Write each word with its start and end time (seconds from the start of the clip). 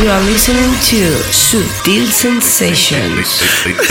You 0.00 0.08
are 0.08 0.24
listening 0.24 0.72
to 0.88 1.12
Sutil 1.28 2.08
Sensations. 2.08 3.36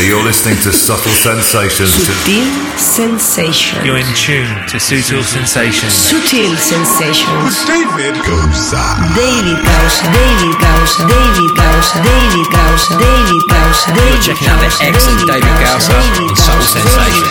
You're 0.01 0.25
listening 0.25 0.57
to 0.65 0.73
Subtle 0.73 1.13
Sensations. 1.13 1.93
Sutil 1.93 2.49
Sensations. 2.81 3.85
You're 3.85 4.01
in 4.01 4.09
tune 4.17 4.49
to 4.73 4.81
Sutil 4.81 5.21
Sensations. 5.21 5.93
Sutil 5.93 6.57
Sensations. 6.57 7.61
David 7.69 8.17
Goza. 8.25 8.81
David 9.13 9.61
Gausa, 9.61 10.01
David 10.09 10.57
Gausa, 10.57 11.05
David 11.05 11.51
Gausa, 11.53 12.01
David 12.01 12.47
Gausa, 12.57 12.89
David 12.97 13.43
Gausa, 13.45 13.87
David 13.93 14.21
checking 14.25 14.49
out 14.49 14.59
the 14.65 14.71
excellent 14.81 15.29
David 15.29 15.55
Gausa 15.61 15.93
on 15.93 16.33
Soul 16.33 16.61
Sensations. 16.73 17.29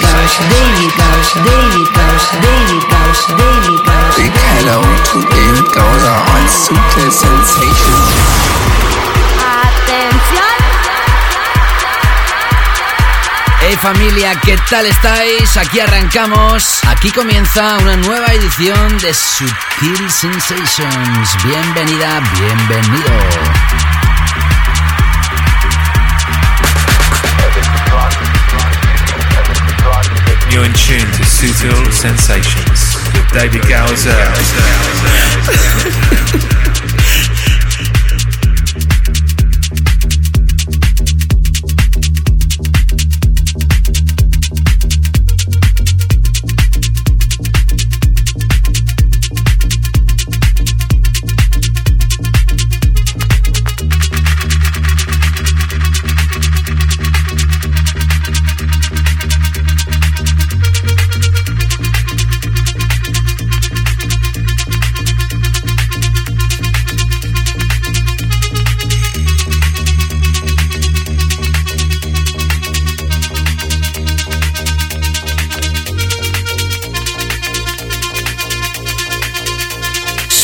David 0.54 0.94
Gausa, 0.94 1.34
David 1.42 1.88
Gausa, 1.98 2.30
David 2.46 2.82
Gausa, 2.86 3.26
David 3.42 3.78
Gausa. 3.90 4.22
Big 4.22 4.34
hello 4.54 4.78
to 4.86 5.18
David 5.34 5.66
Gausa 5.74 6.14
on 6.30 6.46
Sutil 6.46 7.10
Sensations. 7.10 8.67
Hey 13.68 13.76
familia, 13.82 14.32
¿qué 14.42 14.56
tal 14.70 14.86
estáis? 14.86 15.58
Aquí 15.58 15.78
arrancamos. 15.78 16.80
Aquí 16.86 17.10
comienza 17.10 17.76
una 17.76 17.98
nueva 17.98 18.28
edición 18.28 18.96
de 18.96 19.12
Sutil 19.12 20.10
Sensations. 20.10 21.36
Bienvenida, 21.44 22.18
bienvenido. 22.32 23.12
You're 30.50 30.64
in 30.64 30.72
tune 30.72 31.12
to 31.18 31.24
Sutil 31.26 31.92
Sensations 31.92 32.96
with 33.12 33.30
David 33.34 33.68
Gowser. 33.68 34.16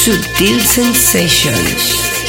Sutil 0.05 0.60
Sensations. 0.60 2.23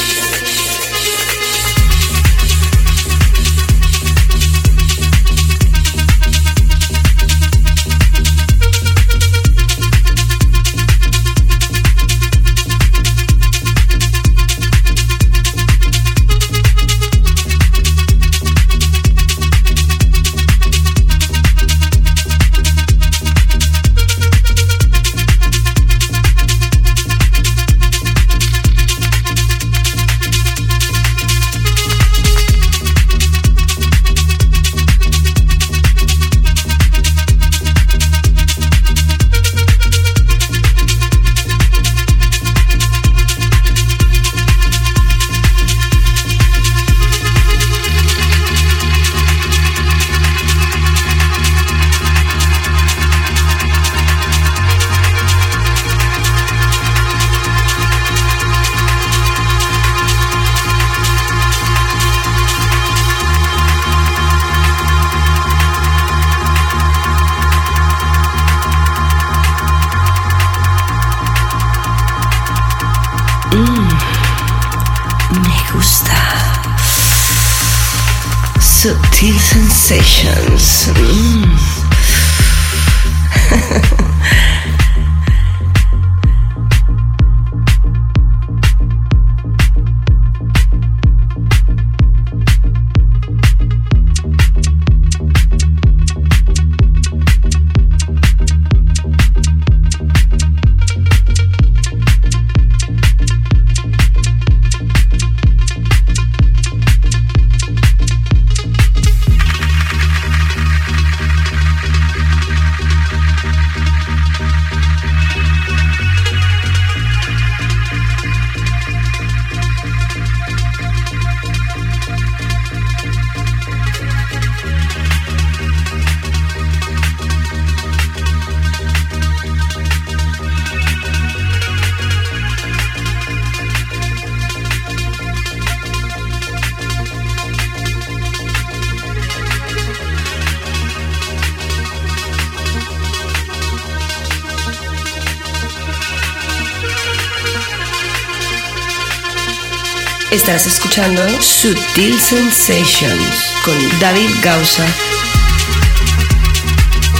Estás 150.47 150.67
escuchando 150.67 151.23
Sutil 151.41 152.19
Sensations 152.19 153.51
con 153.63 153.99
David 153.99 154.29
Gausa. 154.43 154.85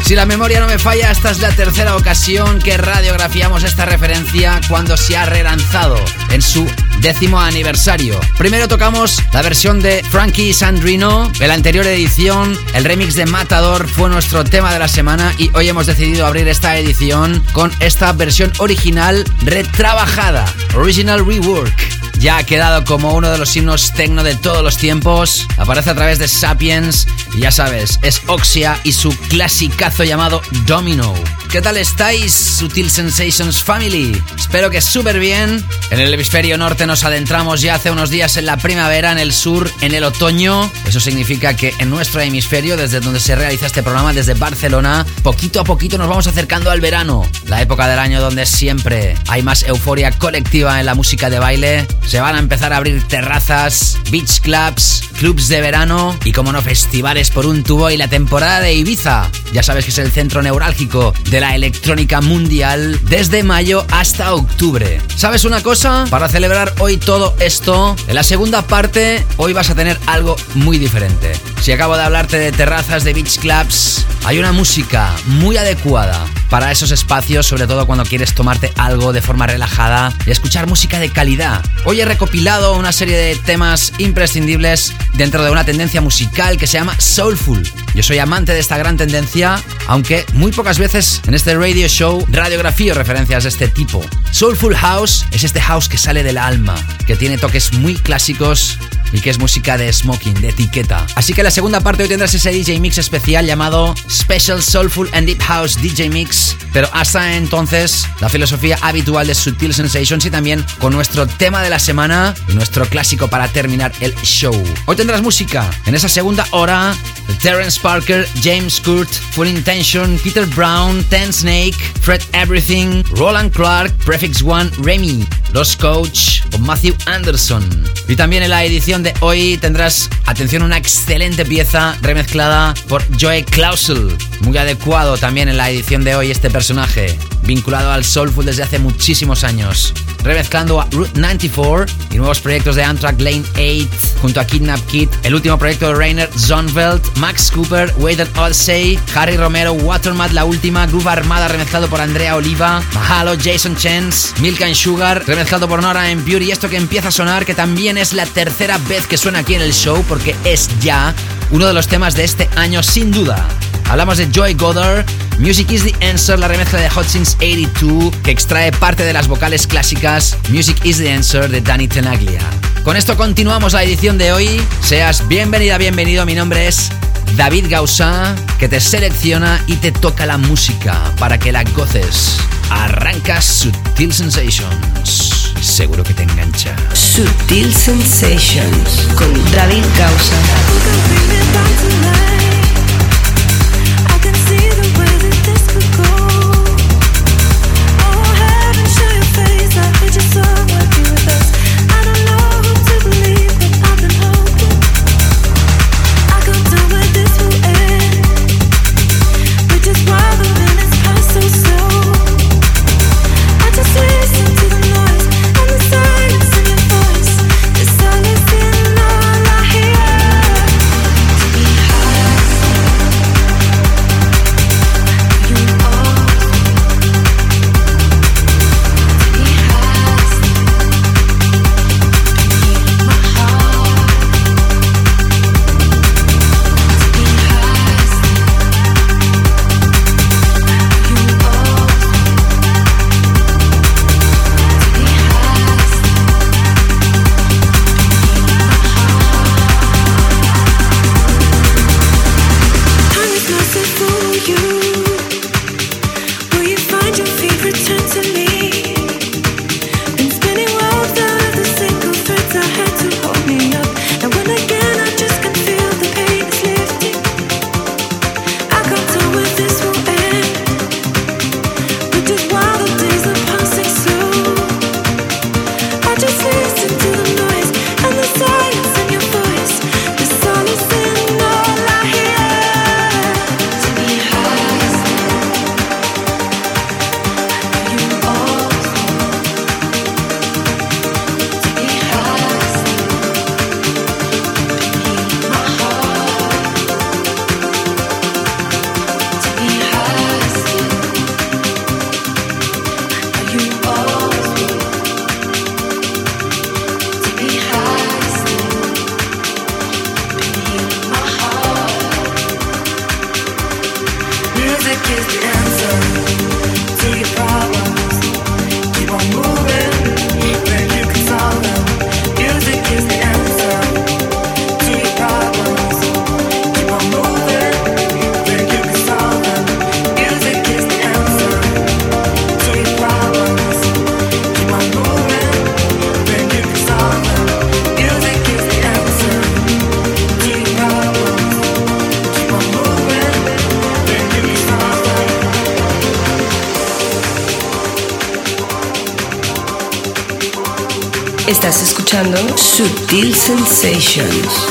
Si 0.03 0.13
la 0.13 0.27
memoria 0.27 0.59
no 0.59 0.67
me 0.67 0.77
falla, 0.77 1.09
esta 1.09 1.31
es 1.31 1.39
la 1.39 1.49
tercera 1.49 1.95
ocasión 1.95 2.59
que 2.59 2.77
radiografiamos 2.77 3.63
esta 3.63 3.85
referencia 3.85 4.61
cuando 4.69 4.95
se 4.95 5.17
ha 5.17 5.25
relanzado 5.25 5.97
en 6.29 6.43
su 6.43 6.67
décimo 7.01 7.39
aniversario. 7.39 8.19
Primero 8.37 8.67
tocamos 8.67 9.19
la 9.33 9.41
versión 9.41 9.79
de 9.79 10.03
Frankie 10.03 10.53
Sandrino 10.53 11.27
de 11.39 11.47
la 11.47 11.55
anterior 11.55 11.87
edición. 11.87 12.55
El 12.75 12.83
remix 12.83 13.15
de 13.15 13.25
Matador 13.25 13.87
fue 13.87 14.07
nuestro 14.07 14.43
tema 14.43 14.71
de 14.71 14.77
la 14.77 14.87
semana 14.87 15.33
y 15.39 15.49
hoy 15.55 15.67
hemos 15.67 15.87
decidido 15.87 16.27
abrir 16.27 16.47
esta 16.47 16.77
edición 16.77 17.43
con 17.53 17.71
esta 17.79 18.13
versión 18.13 18.53
original 18.59 19.25
retrabajada, 19.41 20.45
Original 20.75 21.25
Rework. 21.25 21.94
Ya 22.19 22.37
ha 22.37 22.43
quedado 22.43 22.83
como 22.85 23.13
uno 23.13 23.29
de 23.29 23.37
los 23.37 23.55
himnos 23.55 23.91
tecno 23.93 24.23
de 24.23 24.35
todos 24.35 24.63
los 24.63 24.77
tiempos. 24.77 25.47
Aparece 25.57 25.89
a 25.91 25.95
través 25.95 26.19
de 26.19 26.27
Sapiens 26.27 27.07
y 27.33 27.41
ya 27.41 27.51
sabes, 27.51 27.99
es 28.01 28.21
Oxia 28.27 28.79
y 28.83 28.93
su 28.93 29.15
clasicazo 29.29 30.03
llamado 30.03 30.41
Domino. 30.65 31.13
¿Qué 31.55 31.61
tal 31.61 31.77
estáis? 31.77 32.33
Sutil 32.33 32.89
Sensations 32.89 33.63
Family. 33.63 34.21
Espero 34.35 34.69
que 34.69 34.81
súper 34.81 35.19
bien. 35.19 35.65
En 35.89 36.01
el 36.01 36.13
hemisferio 36.13 36.57
norte 36.57 36.85
nos 36.85 37.05
adentramos 37.05 37.61
ya 37.61 37.75
hace 37.75 37.91
unos 37.91 38.09
días 38.09 38.35
en 38.35 38.45
la 38.45 38.57
primavera, 38.57 39.13
en 39.13 39.19
el 39.19 39.31
sur 39.31 39.71
en 39.79 39.93
el 39.93 40.03
otoño. 40.03 40.69
Eso 40.85 40.99
significa 40.99 41.55
que 41.55 41.73
en 41.79 41.89
nuestro 41.89 42.19
hemisferio, 42.19 42.75
desde 42.75 42.99
donde 42.99 43.21
se 43.21 43.37
realiza 43.37 43.67
este 43.67 43.83
programa, 43.83 44.11
desde 44.11 44.33
Barcelona, 44.33 45.05
poquito 45.23 45.61
a 45.61 45.63
poquito 45.63 45.97
nos 45.97 46.09
vamos 46.09 46.27
acercando 46.27 46.71
al 46.71 46.81
verano. 46.81 47.25
La 47.45 47.61
época 47.61 47.87
del 47.87 47.99
año 47.99 48.19
donde 48.19 48.45
siempre 48.45 49.15
hay 49.29 49.41
más 49.41 49.63
euforia 49.63 50.11
colectiva 50.11 50.81
en 50.81 50.85
la 50.85 50.93
música 50.93 51.29
de 51.29 51.39
baile. 51.39 51.87
Se 52.05 52.19
van 52.19 52.35
a 52.35 52.39
empezar 52.39 52.73
a 52.73 52.77
abrir 52.77 53.01
terrazas, 53.07 53.97
beach 54.11 54.41
clubs, 54.41 55.03
clubs 55.19 55.47
de 55.47 55.61
verano 55.61 56.17
y, 56.25 56.33
como 56.33 56.51
no, 56.51 56.61
festivales 56.61 57.29
por 57.29 57.45
un 57.45 57.63
tubo 57.63 57.89
y 57.91 57.95
la 57.95 58.09
temporada 58.09 58.59
de 58.59 58.73
Ibiza. 58.73 59.29
Ya 59.53 59.63
sabes 59.63 59.85
que 59.85 59.91
es 59.91 59.97
el 59.99 60.11
centro 60.11 60.41
neurálgico 60.41 61.13
de 61.29 61.39
la 61.39 61.44
electrónica 61.53 62.21
mundial 62.21 62.97
desde 63.03 63.43
mayo 63.43 63.85
hasta 63.91 64.33
octubre. 64.33 65.01
¿Sabes 65.15 65.43
una 65.43 65.61
cosa? 65.61 66.05
Para 66.09 66.29
celebrar 66.29 66.73
hoy 66.79 66.97
todo 66.97 67.35
esto, 67.39 67.95
en 68.07 68.15
la 68.15 68.23
segunda 68.23 68.61
parte, 68.63 69.23
hoy 69.37 69.53
vas 69.53 69.69
a 69.69 69.75
tener 69.75 69.99
algo 70.07 70.37
muy 70.55 70.79
diferente. 70.79 71.33
Si 71.65 71.71
acabo 71.71 71.97
de 71.97 72.03
hablarte 72.03 72.37
de 72.37 72.51
terrazas, 72.51 73.03
de 73.03 73.11
beach 73.11 73.39
clubs, 73.39 74.05
hay 74.23 74.37
una 74.37 74.51
música 74.51 75.11
muy 75.25 75.57
adecuada 75.57 76.23
para 76.51 76.71
esos 76.71 76.91
espacios, 76.91 77.47
sobre 77.47 77.65
todo 77.65 77.87
cuando 77.87 78.05
quieres 78.05 78.35
tomarte 78.35 78.71
algo 78.77 79.13
de 79.13 79.21
forma 79.23 79.47
relajada 79.47 80.13
y 80.27 80.29
escuchar 80.29 80.67
música 80.67 80.99
de 80.99 81.09
calidad. 81.09 81.65
Hoy 81.83 82.01
he 82.01 82.05
recopilado 82.05 82.77
una 82.77 82.91
serie 82.91 83.17
de 83.17 83.35
temas 83.35 83.93
imprescindibles 83.97 84.93
dentro 85.15 85.43
de 85.43 85.49
una 85.49 85.65
tendencia 85.65 86.01
musical 86.01 86.59
que 86.59 86.67
se 86.67 86.77
llama 86.77 86.99
Soulful. 86.99 87.67
Yo 87.95 88.03
soy 88.03 88.19
amante 88.19 88.53
de 88.53 88.59
esta 88.59 88.77
gran 88.77 88.95
tendencia, 88.95 89.59
aunque 89.87 90.23
muy 90.33 90.51
pocas 90.51 90.77
veces 90.77 91.19
en 91.25 91.33
este 91.33 91.55
radio 91.55 91.87
show 91.87 92.23
radiografío 92.29 92.93
referencias 92.93 93.41
de 93.41 93.49
este 93.49 93.69
tipo. 93.69 94.05
Soulful 94.29 94.75
House 94.75 95.25
es 95.31 95.43
este 95.43 95.61
house 95.61 95.89
que 95.89 95.97
sale 95.97 96.21
del 96.21 96.37
alma, 96.37 96.75
que 97.07 97.15
tiene 97.15 97.39
toques 97.39 97.73
muy 97.73 97.95
clásicos 97.95 98.77
y 99.11 99.21
que 99.21 99.29
es 99.29 99.39
música 99.39 99.77
de 99.77 99.91
smoking, 99.91 100.33
de 100.41 100.49
etiqueta. 100.49 101.05
Así 101.15 101.33
que 101.33 101.43
la 101.43 101.51
segunda 101.55 101.79
parte 101.79 102.03
hoy 102.03 102.09
tendrás 102.09 102.33
ese 102.33 102.51
DJ 102.51 102.81
Mix 102.81 102.97
especial 102.97 103.45
llamado 103.45 103.95
Special 104.09 104.61
Soulful 104.61 105.09
and 105.13 105.25
Deep 105.25 105.41
House 105.41 105.81
DJ 105.81 106.09
Mix. 106.09 106.53
Pero 106.73 106.89
hasta 106.91 107.37
entonces, 107.37 108.05
la 108.19 108.27
filosofía 108.27 108.77
habitual 108.81 109.27
de 109.27 109.35
Sutil 109.35 109.73
Sensations 109.73 110.25
y 110.25 110.29
también 110.29 110.65
con 110.79 110.91
nuestro 110.91 111.25
tema 111.25 111.63
de 111.63 111.69
la 111.69 111.79
semana 111.79 112.35
y 112.49 112.55
nuestro 112.55 112.85
clásico 112.89 113.29
para 113.29 113.47
terminar 113.47 113.93
el 114.01 114.13
show. 114.15 114.53
Hoy 114.85 114.97
tendrás 114.97 115.21
música 115.21 115.69
en 115.85 115.95
esa 115.95 116.09
segunda 116.09 116.45
hora 116.51 116.93
de 117.25 117.33
Terence 117.35 117.79
Parker, 117.79 118.27
James 118.43 118.81
Kurt, 118.81 119.09
Full 119.09 119.47
Intention, 119.47 120.19
Peter 120.25 120.45
Brown, 120.45 121.05
Ten 121.05 121.31
Snake, 121.31 121.77
Fred 122.01 122.21
Everything, 122.33 123.01
Roland 123.11 123.53
Clark, 123.53 123.93
Prefix 124.03 124.41
One, 124.43 124.69
Remy, 124.79 125.25
Los 125.53 125.77
Coach 125.77 126.41
o 126.53 126.57
Matthew 126.57 126.95
Anderson. 127.05 127.63
Y 128.07 128.15
también 128.15 128.43
en 128.43 128.49
la 128.51 128.63
edición 128.63 129.01
de 129.03 129.13
hoy 129.21 129.57
tendrás, 129.57 130.09
atención, 130.25 130.61
una 130.61 130.77
excelente 130.77 131.34
pieza 131.43 131.97
remezclada 132.01 132.73
por 132.87 133.03
Joey 133.19 133.43
Clausel. 133.43 134.15
Muy 134.41 134.57
adecuado 134.57 135.17
también 135.17 135.49
en 135.49 135.57
la 135.57 135.69
edición 135.69 136.03
de 136.03 136.15
hoy 136.15 136.31
este 136.31 136.49
personaje, 136.49 137.17
vinculado 137.43 137.91
al 137.91 138.05
Soulful 138.05 138.45
desde 138.45 138.63
hace 138.63 138.79
muchísimos 138.79 139.43
años. 139.43 139.93
Remezclando 140.23 140.79
a 140.79 140.87
Route 140.91 141.19
94 141.19 141.93
y 142.11 142.17
nuevos 142.17 142.39
proyectos 142.39 142.75
de 142.75 142.83
Amtrak 142.83 143.19
Lane 143.19 143.43
8 143.55 144.15
junto 144.21 144.39
a 144.39 144.45
Kidnap 144.45 144.79
Kid, 144.87 145.09
el 145.23 145.35
último 145.35 145.57
proyecto 145.57 145.87
de 145.89 145.95
Rainer 145.95 146.29
Zonveld, 146.37 147.01
Max 147.17 147.51
Cooper, 147.51 147.93
Wade 147.97 148.23
and 148.23 148.37
Odsey, 148.37 148.99
Harry 149.13 149.37
Romero, 149.37 149.73
Watermat, 149.73 150.31
la 150.31 150.45
última, 150.45 150.87
Groove 150.87 151.07
Armada 151.07 151.47
remezclado 151.47 151.87
por 151.89 152.01
Andrea 152.01 152.35
Oliva, 152.35 152.81
Mahalo, 152.93 153.35
Jason 153.41 153.75
Chance, 153.75 154.39
Milk 154.41 154.61
and 154.61 154.75
Sugar, 154.75 155.23
remezclado 155.27 155.67
por 155.67 155.81
Nora 155.81 156.09
en 156.09 156.23
Beauty. 156.23 156.51
Esto 156.51 156.69
que 156.69 156.77
empieza 156.77 157.09
a 157.09 157.11
sonar, 157.11 157.45
que 157.45 157.53
también 157.53 157.97
es 157.97 158.13
la 158.13 158.25
tercera 158.25 158.77
vez 158.77 159.07
que 159.07 159.17
suena 159.17 159.39
aquí 159.39 159.55
en 159.55 159.61
el 159.61 159.73
show, 159.73 160.03
porque 160.07 160.35
es 160.43 160.69
ya 160.79 161.13
uno 161.51 161.67
de 161.67 161.73
los 161.73 161.87
temas 161.87 162.15
de 162.15 162.23
este 162.23 162.49
año 162.55 162.83
sin 162.83 163.11
duda. 163.11 163.47
Hablamos 163.89 164.17
de 164.17 164.29
Joy 164.31 164.55
Goddard, 164.55 165.05
Music 165.37 165.69
is 165.71 165.83
the 165.83 166.09
Answer, 166.09 166.39
la 166.39 166.47
remezcla 166.47 166.79
de 166.79 166.89
Since 166.89 167.35
82, 167.37 168.15
que 168.23 168.31
extrae 168.31 168.71
parte 168.71 169.03
de 169.03 169.13
las 169.13 169.27
vocales 169.27 169.67
clásicas 169.67 170.37
Music 170.49 170.77
is 170.83 170.97
the 170.97 171.11
Answer 171.11 171.49
de 171.49 171.61
Danny 171.61 171.87
Tenaglia. 171.87 172.41
Con 172.83 172.95
esto 172.97 173.17
continuamos 173.17 173.73
la 173.73 173.83
edición 173.83 174.17
de 174.17 174.31
hoy. 174.31 174.61
Seas 174.81 175.27
bienvenida, 175.27 175.77
bienvenido. 175.77 176.25
Mi 176.25 176.35
nombre 176.35 176.67
es 176.67 176.89
David 177.35 177.65
Gausa, 177.69 178.35
que 178.59 178.69
te 178.69 178.79
selecciona 178.79 179.63
y 179.67 179.75
te 179.75 179.91
toca 179.91 180.25
la 180.25 180.37
música 180.37 181.01
para 181.19 181.37
que 181.37 181.51
la 181.51 181.63
goces. 181.63 182.37
Arranca 182.69 183.41
Sutil 183.41 184.13
Sensations. 184.13 185.44
Seguro 185.61 186.03
que 186.03 186.13
te 186.13 186.23
engancha. 186.23 186.75
Sutil 186.93 187.73
Sensations 187.73 189.07
con 189.17 189.33
David 189.51 189.83
Gausa. 189.97 192.14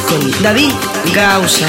Con 0.09 0.43
David 0.43 0.73
Gausa. 1.15 1.69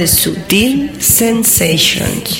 De 0.00 0.06
Sutil 0.06 0.90
Sensations. 0.98 2.39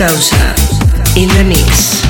Causa 0.00 0.54
in 1.14 1.28
the 1.28 1.44
mix. 1.44 2.09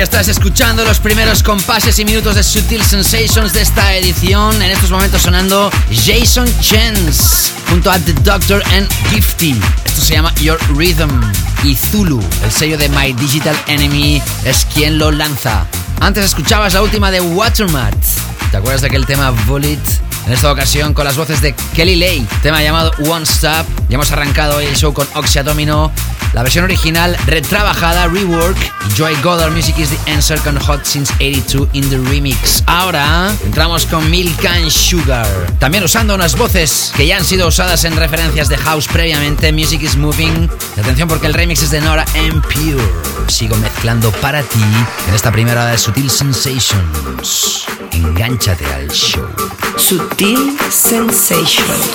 Estás 0.00 0.28
escuchando 0.28 0.82
los 0.82 0.98
primeros 0.98 1.42
compases 1.42 1.98
y 1.98 2.06
minutos 2.06 2.34
de 2.34 2.42
Sutil 2.42 2.82
Sensations 2.82 3.52
de 3.52 3.60
esta 3.60 3.94
edición. 3.94 4.62
En 4.62 4.70
estos 4.70 4.90
momentos 4.90 5.20
sonando 5.20 5.70
Jason 5.90 6.48
Chance 6.58 7.52
junto 7.68 7.90
a 7.90 7.98
The 7.98 8.14
Doctor 8.14 8.62
and 8.74 8.88
Gifty. 9.10 9.60
Esto 9.84 10.00
se 10.00 10.14
llama 10.14 10.34
Your 10.36 10.58
Rhythm. 10.74 11.10
Y 11.64 11.76
Zulu, 11.76 12.18
el 12.42 12.50
sello 12.50 12.78
de 12.78 12.88
My 12.88 13.12
Digital 13.12 13.54
Enemy, 13.66 14.22
es 14.44 14.66
quien 14.72 14.98
lo 14.98 15.12
lanza. 15.12 15.66
Antes 16.00 16.24
escuchabas 16.24 16.72
la 16.72 16.82
última 16.82 17.10
de 17.10 17.20
Watermat. 17.20 17.94
¿Te 18.50 18.56
acuerdas 18.56 18.80
de 18.80 18.86
aquel 18.86 19.04
tema 19.04 19.30
Bullet? 19.46 19.78
En 20.26 20.32
esta 20.32 20.50
ocasión 20.50 20.94
con 20.94 21.04
las 21.04 21.16
voces 21.16 21.40
de 21.40 21.54
Kelly 21.74 21.96
Lay, 21.96 22.26
tema 22.42 22.62
llamado 22.62 22.92
One 23.06 23.24
Stop. 23.24 23.66
Ya 23.88 23.96
hemos 23.96 24.10
arrancado 24.12 24.60
el 24.60 24.76
show 24.76 24.92
con 24.92 25.06
Oxia 25.14 25.42
Domino, 25.42 25.92
la 26.32 26.42
versión 26.42 26.64
original 26.64 27.16
retrabajada, 27.26 28.06
rework. 28.06 28.56
Y 28.88 28.94
Joy 28.94 29.14
Goddard 29.22 29.52
Music 29.52 29.78
is 29.78 29.90
the 29.90 30.12
answer 30.12 30.38
con 30.40 30.56
Hot 30.58 30.84
Since 30.84 31.12
82 31.14 31.68
in 31.72 31.88
the 31.90 31.98
remix. 31.98 32.62
Ahora 32.66 33.32
entramos 33.44 33.86
con 33.86 34.08
Milk 34.10 34.44
and 34.46 34.70
Sugar. 34.70 35.26
También 35.58 35.84
usando 35.84 36.14
unas 36.14 36.36
voces 36.36 36.92
que 36.96 37.06
ya 37.06 37.16
han 37.16 37.24
sido 37.24 37.48
usadas 37.48 37.84
en 37.84 37.96
referencias 37.96 38.48
de 38.48 38.56
House 38.58 38.86
previamente. 38.86 39.52
Music 39.52 39.82
is 39.82 39.96
Moving. 39.96 40.48
Y 40.76 40.80
atención 40.80 41.08
porque 41.08 41.26
el 41.26 41.34
remix 41.34 41.62
es 41.62 41.70
de 41.70 41.80
Nora 41.80 42.04
M. 42.14 42.40
Pure. 42.42 42.84
Sigo 43.28 43.56
mezclando 43.56 44.10
para 44.12 44.42
ti 44.42 44.62
en 45.08 45.14
esta 45.14 45.30
primera 45.30 45.62
hora 45.62 45.70
de 45.72 45.78
Sutil 45.78 46.10
Sensations. 46.10 47.66
Engánchate 47.92 48.66
al 48.66 48.88
show. 48.90 49.26
Sutil 49.76 50.56
Sensations. 50.70 51.90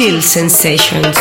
Feel 0.00 0.22
Sensations. 0.22 1.14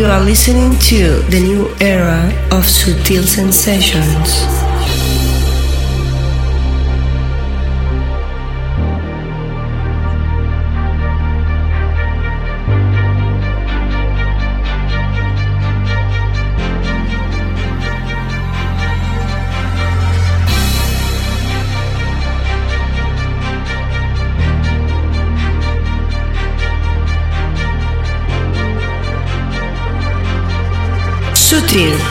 You 0.00 0.06
are 0.06 0.24
listening 0.24 0.78
to 0.88 1.20
the 1.28 1.40
new 1.40 1.68
era 1.78 2.32
of 2.50 2.64
Sutil 2.64 3.22
Sensations. 3.22 4.59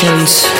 Sensations. 0.00 0.59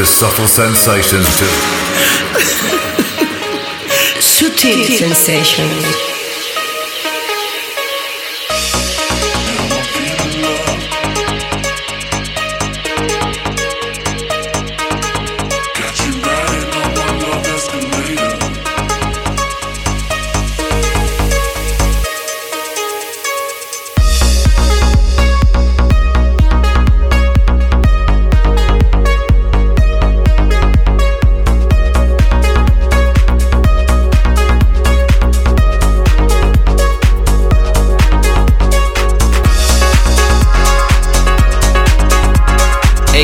To 0.00 0.06
Subtle 0.06 0.46
Sensations. 0.46 1.26
Subtle 4.20 4.86
Sensations. 4.86 6.09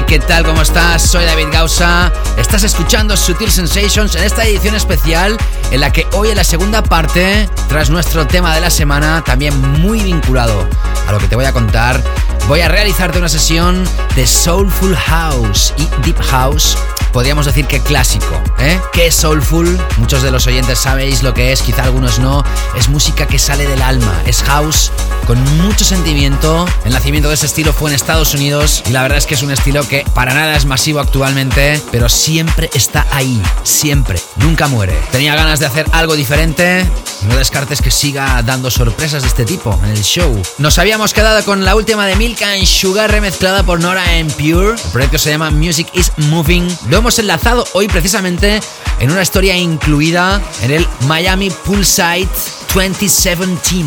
¿Qué 0.07 0.19
tal? 0.21 0.45
¿Cómo 0.45 0.63
estás? 0.63 1.03
Soy 1.03 1.25
David 1.25 1.49
Gausa. 1.53 2.13
Estás 2.37 2.63
escuchando 2.63 3.17
Sutil 3.17 3.51
Sensations 3.51 4.15
en 4.15 4.23
esta 4.23 4.45
edición 4.45 4.75
especial 4.75 5.37
en 5.71 5.81
la 5.81 5.93
que 5.93 6.07
hoy 6.13 6.29
en 6.29 6.37
la 6.37 6.45
segunda 6.45 6.83
parte, 6.83 7.49
tras 7.69 7.91
nuestro 7.91 8.27
tema 8.27 8.55
de 8.55 8.61
la 8.61 8.71
semana, 8.71 9.23
también 9.25 9.59
muy 9.81 10.01
vinculado 10.01 10.69
a 11.09 11.13
lo 11.13 11.19
que 11.19 11.27
te 11.27 11.35
voy 11.35 11.45
a 11.45 11.53
contar, 11.53 12.01
voy 12.47 12.61
a 12.61 12.69
realizarte 12.69 13.19
una 13.19 13.29
sesión 13.29 13.85
de 14.15 14.27
Soulful 14.27 14.97
House 14.97 15.75
y 15.77 15.89
Deep 16.05 16.23
House 16.23 16.77
podríamos 17.17 17.47
decir 17.47 17.67
que 17.67 17.81
clásico, 17.81 18.43
¿eh? 18.59 18.79
¿Qué 18.93 19.07
es 19.07 19.15
soulful? 19.15 19.81
Muchos 19.97 20.23
de 20.23 20.31
los 20.31 20.47
oyentes 20.47 20.79
sabéis 20.79 21.23
lo 21.23 21.33
que 21.33 21.51
es, 21.51 21.63
quizá 21.63 21.83
algunos 21.83 22.19
no. 22.19 22.45
Es 22.77 22.91
música 22.91 23.27
que 23.27 23.39
sale 23.39 23.67
del 23.67 23.81
alma, 23.81 24.23
es 24.27 24.43
house 24.43 24.93
con 25.27 25.43
mucho 25.57 25.83
sentimiento. 25.83 26.67
El 26.85 26.93
nacimiento 26.93 27.31
de 27.31 27.37
ese 27.37 27.47
estilo 27.47 27.73
fue 27.73 27.89
en 27.89 27.97
Estados 27.97 28.35
Unidos 28.35 28.83
y 28.87 28.91
la 28.91 29.01
verdad 29.01 29.17
es 29.17 29.25
que 29.25 29.33
es 29.33 29.43
un 29.43 29.51
estilo 29.51 29.89
que 29.89 30.05
para 30.13 30.35
nada 30.35 30.57
es 30.57 30.67
masivo 30.67 31.01
actualmente, 31.01 31.81
pero 31.91 32.11
siempre 32.11 32.69
está 32.75 33.07
ahí, 33.11 33.43
siempre, 33.63 34.21
nunca 34.37 34.69
muere. 34.69 34.95
Tenía 35.11 35.35
ganas 35.35 35.59
de 35.59 35.65
hacer 35.65 35.87
algo 35.93 36.17
diferente 36.17 36.87
no 37.23 37.37
descartes 37.37 37.83
que 37.83 37.91
siga 37.91 38.43
dando 38.43 38.71
sorpresas 38.71 39.23
de 39.23 39.29
este 39.29 39.45
tipo 39.45 39.79
en 39.83 39.91
el 39.91 40.03
show. 40.03 40.41
Nos 40.59 40.79
habíamos 40.79 41.13
quedado 41.13 41.45
con 41.45 41.65
la 41.65 41.75
última 41.75 42.07
de 42.07 42.17
Milk 42.17 42.43
and 42.43 42.65
Sugar 42.65 43.11
remezclada 43.11 43.63
por 43.63 43.81
Nora 43.81 44.05
and 44.19 44.33
Pure. 44.35 44.81
El 44.81 44.91
proyecto 44.93 45.19
se 45.19 45.31
llama 45.31 45.51
Music 45.51 45.89
is 45.93 46.13
Moving. 46.17 46.67
Lo 46.89 47.03
hemos 47.07 47.19
enlazado 47.21 47.65
hoy 47.75 47.87
precisamente 47.87 48.61
en 48.99 49.13
una 49.13 49.23
historia 49.23 49.57
incluida 49.57 50.43
en 50.63 50.73
el 50.73 50.85
Miami 51.07 51.51
Poolside 51.65 52.27
2017 52.75 53.85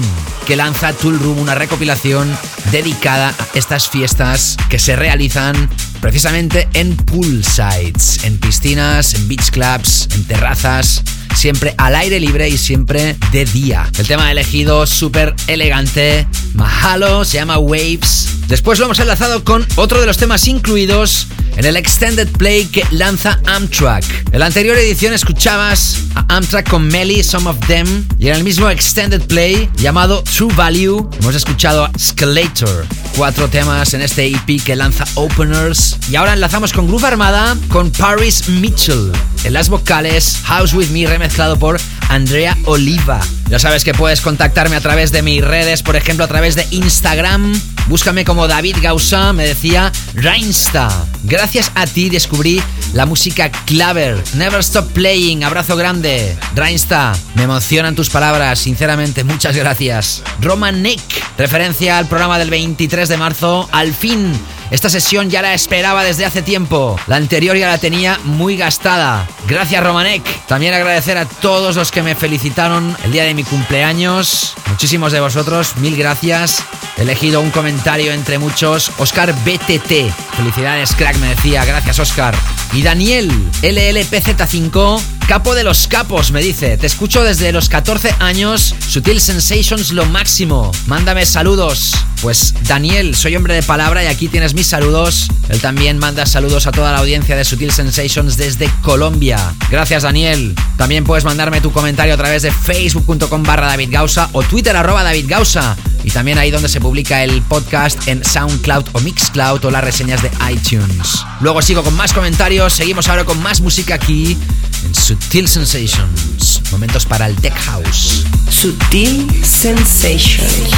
que 0.48 0.56
lanza 0.56 0.94
Tool 0.94 1.20
Room, 1.20 1.38
una 1.40 1.54
recopilación 1.54 2.34
dedicada 2.72 3.36
a 3.38 3.58
estas 3.58 3.90
fiestas 3.90 4.56
que 4.70 4.80
se 4.80 4.96
realizan 4.96 5.70
precisamente 6.00 6.70
en 6.74 6.96
poolsides, 6.96 8.24
en 8.24 8.38
piscinas, 8.40 9.14
en 9.14 9.28
beach 9.28 9.52
clubs, 9.52 10.08
en 10.14 10.24
terrazas 10.24 11.04
siempre 11.36 11.76
al 11.78 11.96
aire 11.96 12.20
libre 12.20 12.50
y 12.50 12.58
siempre 12.58 13.16
de 13.32 13.46
día. 13.46 13.90
El 13.98 14.08
tema 14.08 14.32
elegido 14.32 14.86
súper 14.86 15.36
elegante, 15.48 16.28
Mahalo, 16.54 17.26
se 17.26 17.38
llama 17.38 17.58
Waves. 17.58 18.30
Después 18.48 18.80
lo 18.80 18.86
hemos 18.86 19.00
enlazado 19.00 19.44
con 19.44 19.66
otro 19.76 20.00
de 20.00 20.06
los 20.06 20.18
temas 20.18 20.48
incluidos 20.48 21.28
en 21.56 21.66
el 21.66 21.76
Extended 21.76 22.28
Play 22.30 22.66
que 22.66 22.86
lanza 22.92 23.40
Amtrak. 23.46 24.04
En 24.32 24.40
la 24.40 24.46
anterior 24.46 24.78
edición 24.78 25.14
escuchabas 25.14 25.98
a 26.16 26.38
Amtrak 26.38 26.70
con 26.70 26.88
Melly, 26.88 27.24
Some 27.24 27.50
of 27.50 27.58
Them, 27.68 28.06
y 28.18 28.30
en 28.30 28.36
el 28.36 28.44
mismo 28.44 28.70
Extended 28.70 29.22
Play 29.22 29.70
llamado 29.76 30.24
True 30.24 30.54
Value 30.56 31.10
hemos 31.20 31.36
escuchado 31.36 31.84
a 31.84 31.92
Scalator. 32.00 32.86
Cuatro 33.16 33.50
temas 33.50 33.94
en 33.94 34.02
este 34.02 34.28
EP 34.28 34.64
que 34.64 34.76
lanza 34.76 35.06
Openers. 35.16 35.98
Y 36.10 36.16
ahora 36.16 36.34
enlazamos 36.34 36.72
con 36.72 36.88
Groove 36.88 37.06
Armada 37.06 37.58
con 37.68 37.92
Paris 37.92 38.48
Mitchell. 38.48 39.12
En 39.44 39.54
las 39.54 39.70
vocales, 39.70 40.40
House 40.46 40.74
With 40.74 40.90
Me 40.90 41.08
remezclado 41.20 41.60
por 41.60 41.78
Andrea 42.08 42.58
Oliva. 42.64 43.20
Ya 43.50 43.58
sabes 43.58 43.84
que 43.84 43.96
puedes 43.96 44.22
contactarme 44.22 44.76
a 44.76 44.80
través 44.80 45.12
de 45.12 45.24
mis 45.24 45.44
redes, 45.44 45.82
por 45.82 45.96
ejemplo 45.96 46.24
a 46.24 46.28
través 46.28 46.54
de 46.54 46.68
Instagram. 46.70 47.60
Búscame 47.88 48.24
como 48.24 48.48
David 48.48 48.78
Gausa, 48.80 49.34
me 49.34 49.44
decía 49.44 49.92
Rainsta. 50.14 50.88
Gracias 51.24 51.72
a 51.74 51.88
ti 51.88 52.12
descubrí 52.12 52.62
la 52.94 53.08
música 53.08 53.50
Claver. 53.66 54.22
Never 54.36 54.60
Stop 54.60 54.92
Playing, 54.92 55.44
abrazo 55.44 55.76
grande. 55.76 56.38
Rainsta, 56.54 57.18
me 57.34 57.44
emocionan 57.44 57.96
tus 57.96 58.12
palabras, 58.12 58.60
sinceramente, 58.60 59.24
muchas 59.24 59.56
gracias. 59.56 60.22
Roman 60.40 60.84
Nick, 60.84 61.02
referencia 61.36 61.98
al 61.98 62.08
programa 62.08 62.38
del 62.38 62.52
23 62.52 63.10
de 63.10 63.18
marzo. 63.18 63.68
Al 63.72 63.96
fin 63.96 64.40
esta 64.72 64.88
sesión 64.88 65.32
ya 65.32 65.42
la 65.42 65.56
esperaba 65.56 66.04
desde 66.04 66.26
hace 66.26 66.44
tiempo. 66.44 66.96
La 67.08 67.16
anterior 67.16 67.58
ya 67.58 67.68
la 67.68 67.80
tenía 67.80 68.20
muy 68.24 68.56
gastada. 68.56 69.28
Gracias 69.48 69.84
Romanek. 69.84 70.22
También 70.46 70.76
agradecer 70.76 71.18
a 71.18 71.26
todos 71.26 71.76
los 71.76 71.92
que 71.92 72.04
me 72.04 72.14
felicitaron 72.14 72.96
el 73.04 73.12
día 73.12 73.24
de 73.24 73.34
mi 73.34 73.39
cumpleaños. 73.44 74.54
Muchísimos 74.68 75.12
de 75.12 75.20
vosotros, 75.20 75.76
mil 75.78 75.96
gracias. 75.96 76.64
He 76.98 77.04
elegido 77.04 77.40
un 77.40 77.50
comentario 77.50 78.12
entre 78.12 78.40
muchos. 78.40 78.92
Oscar 78.98 79.34
BTT. 79.46 80.12
Felicidades, 80.36 80.94
crack, 80.96 81.18
me 81.18 81.30
decía. 81.30 81.64
Gracias, 81.64 81.98
Oscar. 82.00 82.36
Y 82.74 82.82
Daniel, 82.82 83.32
LLPZ5. 83.62 85.02
Capo 85.28 85.54
de 85.56 85.64
los 85.64 85.88
capos, 85.88 86.32
me 86.32 86.42
dice. 86.42 86.78
Te 86.78 86.88
escucho 86.88 87.24
desde 87.24 87.52
los 87.52 87.70
14 87.70 88.16
años. 88.20 88.76
Sutil 88.80 89.22
Sensations 89.22 89.92
lo 89.92 90.06
máximo. 90.06 90.72
Mándame 90.88 91.26
saludos. 91.26 91.94
Pues 92.22 92.54
Daniel, 92.68 93.16
soy 93.16 93.38
hombre 93.38 93.54
de 93.54 93.64
palabra 93.64 94.04
y 94.04 94.08
aquí 94.08 94.28
tienes 94.28 94.54
mis 94.54 94.68
saludos. 94.68 95.30
Él 95.48 95.62
también 95.62 95.98
manda 96.00 96.26
saludos 96.26 96.68
a 96.68 96.72
toda 96.72 96.92
la 96.92 96.98
audiencia 96.98 97.38
de 97.38 97.46
Sutil 97.46 97.72
Sensations 97.72 98.36
desde 98.36 98.70
Colombia. 98.82 99.54
Gracias 99.70 100.04
Daniel. 100.04 100.54
También 100.76 101.06
puedes 101.06 101.24
mandarme 101.24 101.62
tu 101.62 101.72
comentario 101.72 102.14
a 102.14 102.18
través 102.18 102.42
de 102.42 102.52
facebook.com 102.52 103.29
barra 103.38 103.68
David 103.68 103.90
Gausa 103.92 104.30
o 104.34 104.44
twitter 104.44 104.76
arroba 104.76 105.04
David 105.04 105.26
Gausa. 105.28 105.78
Y 106.04 106.12
también 106.12 106.38
ahí 106.38 106.50
donde 106.50 106.70
se 106.70 106.80
publica 106.80 107.24
el 107.24 107.42
podcast 107.44 108.08
en 108.08 108.24
SoundCloud 108.24 108.86
o 108.94 109.00
Mixcloud 109.02 109.64
o 109.66 109.72
las 109.72 109.84
reseñas 109.84 110.22
de 110.22 110.32
iTunes. 110.52 111.26
Luego 111.42 111.62
sigo 111.62 111.84
con 111.84 111.94
más 111.96 112.14
comentarios, 112.14 112.74
seguimos 112.74 113.10
ahora 113.10 113.26
con 113.26 113.42
más 113.42 113.62
música 113.62 113.96
aquí 113.96 114.38
en 114.86 114.96
Sutil 114.96 115.48
Sensations. 115.48 116.62
Momentos 116.72 117.06
para 117.06 117.28
el 117.28 117.36
Tech 117.36 117.56
House. 117.66 118.24
Sutil 118.50 119.28
Sensations. 119.44 120.70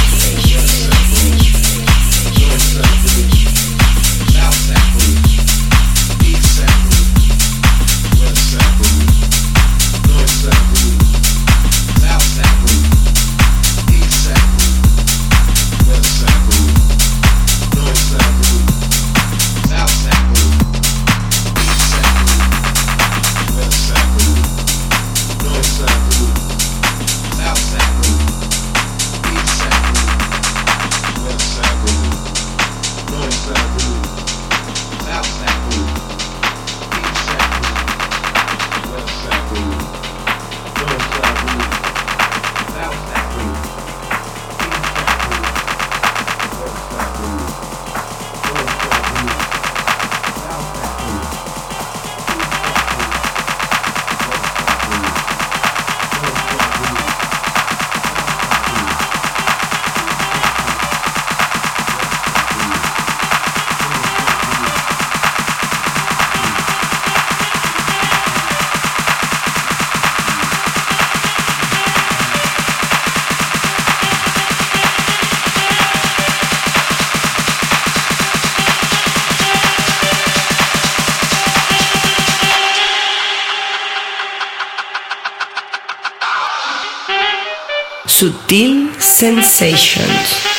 Feel 88.52 88.92
Sensations. 89.00 90.51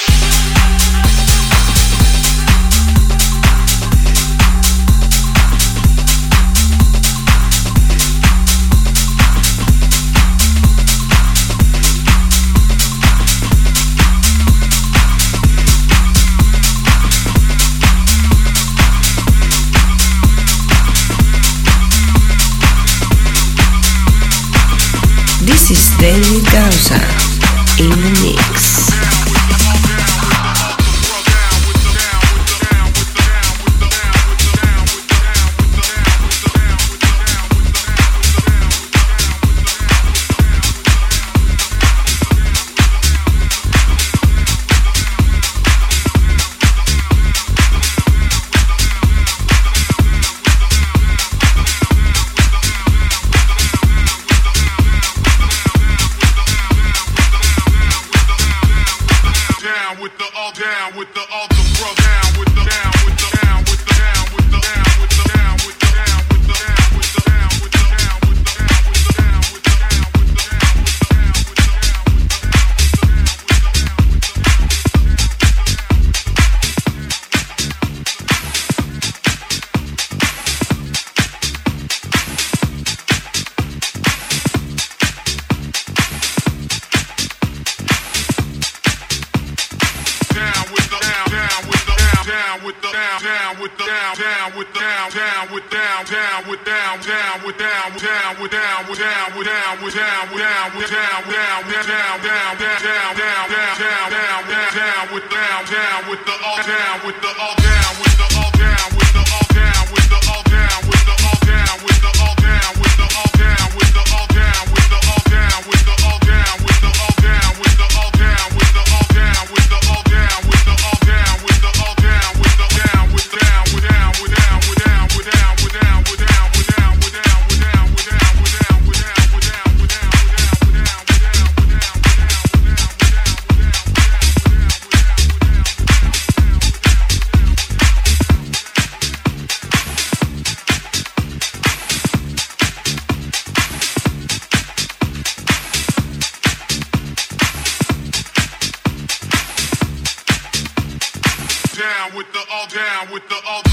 with 152.24 152.34
the 152.34 152.53
all 152.53 152.67
down 152.67 153.11
with 153.11 153.28
the 153.28 153.36
all 153.47 153.61
down. 153.63 153.72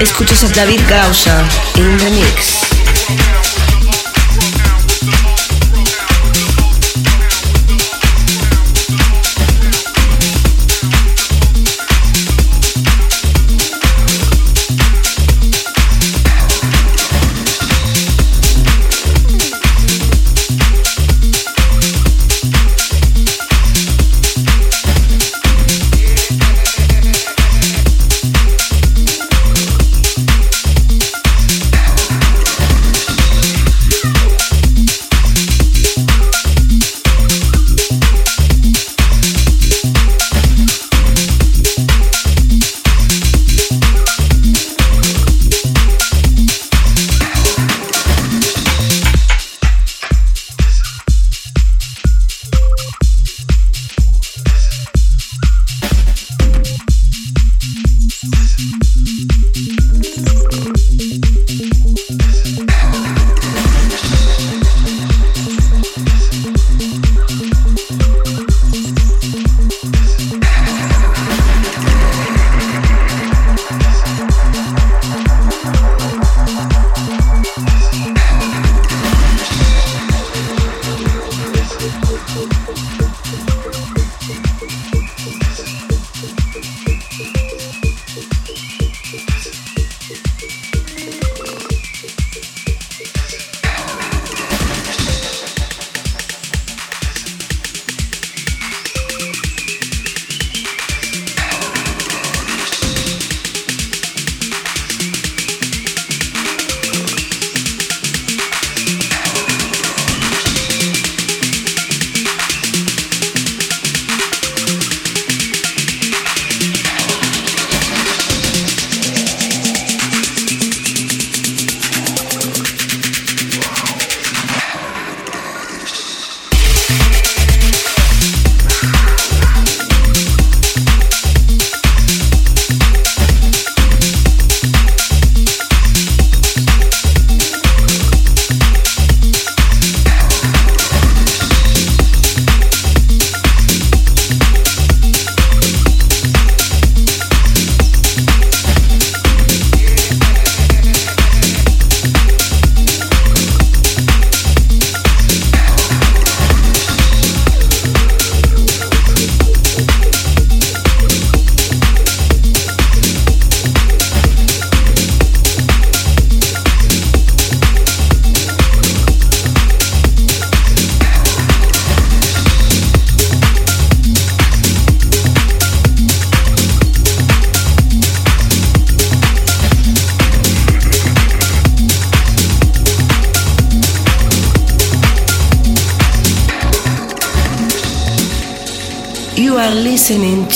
Escuchas 0.01 0.45
a 0.45 0.49
David 0.49 0.81
Gausa 0.89 1.49
en 1.77 1.87
un 1.87 1.99
remix. 1.99 2.74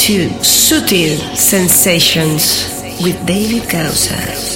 To 0.08 0.30
Sutil 0.40 1.18
Sensations 1.36 2.82
with 3.02 3.26
David 3.26 3.68
Gausa. 3.68 4.47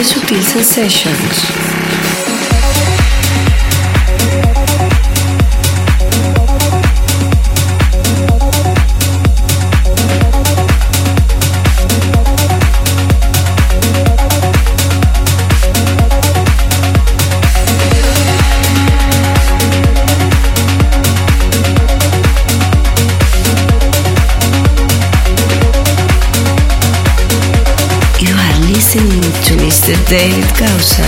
Era 0.00 0.02
de 0.02 0.04
Sutil 0.04 0.42
Sensations. 0.42 1.59
Mr. 29.90 30.08
David 30.08 30.44
Gausa 30.56 31.02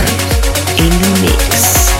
in 0.83 0.91
the 0.91 1.21
mix. 1.23 1.92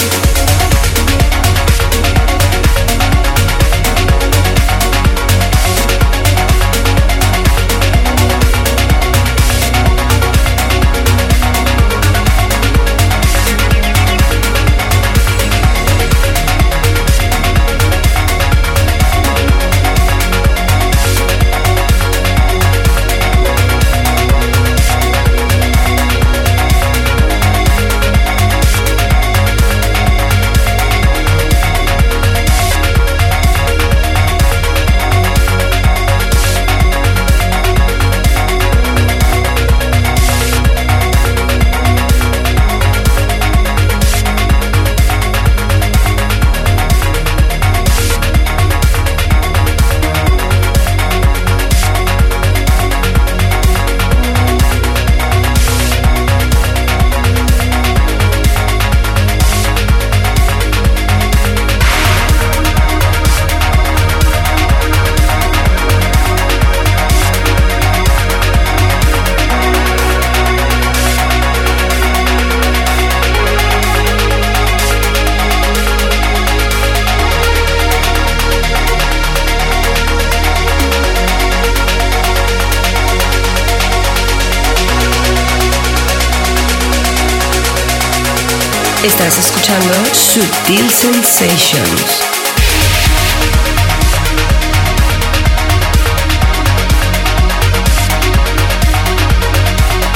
Estás 89.05 89.37
escuchando 89.37 89.95
Sutil 90.15 90.89
Sensations. 90.89 92.42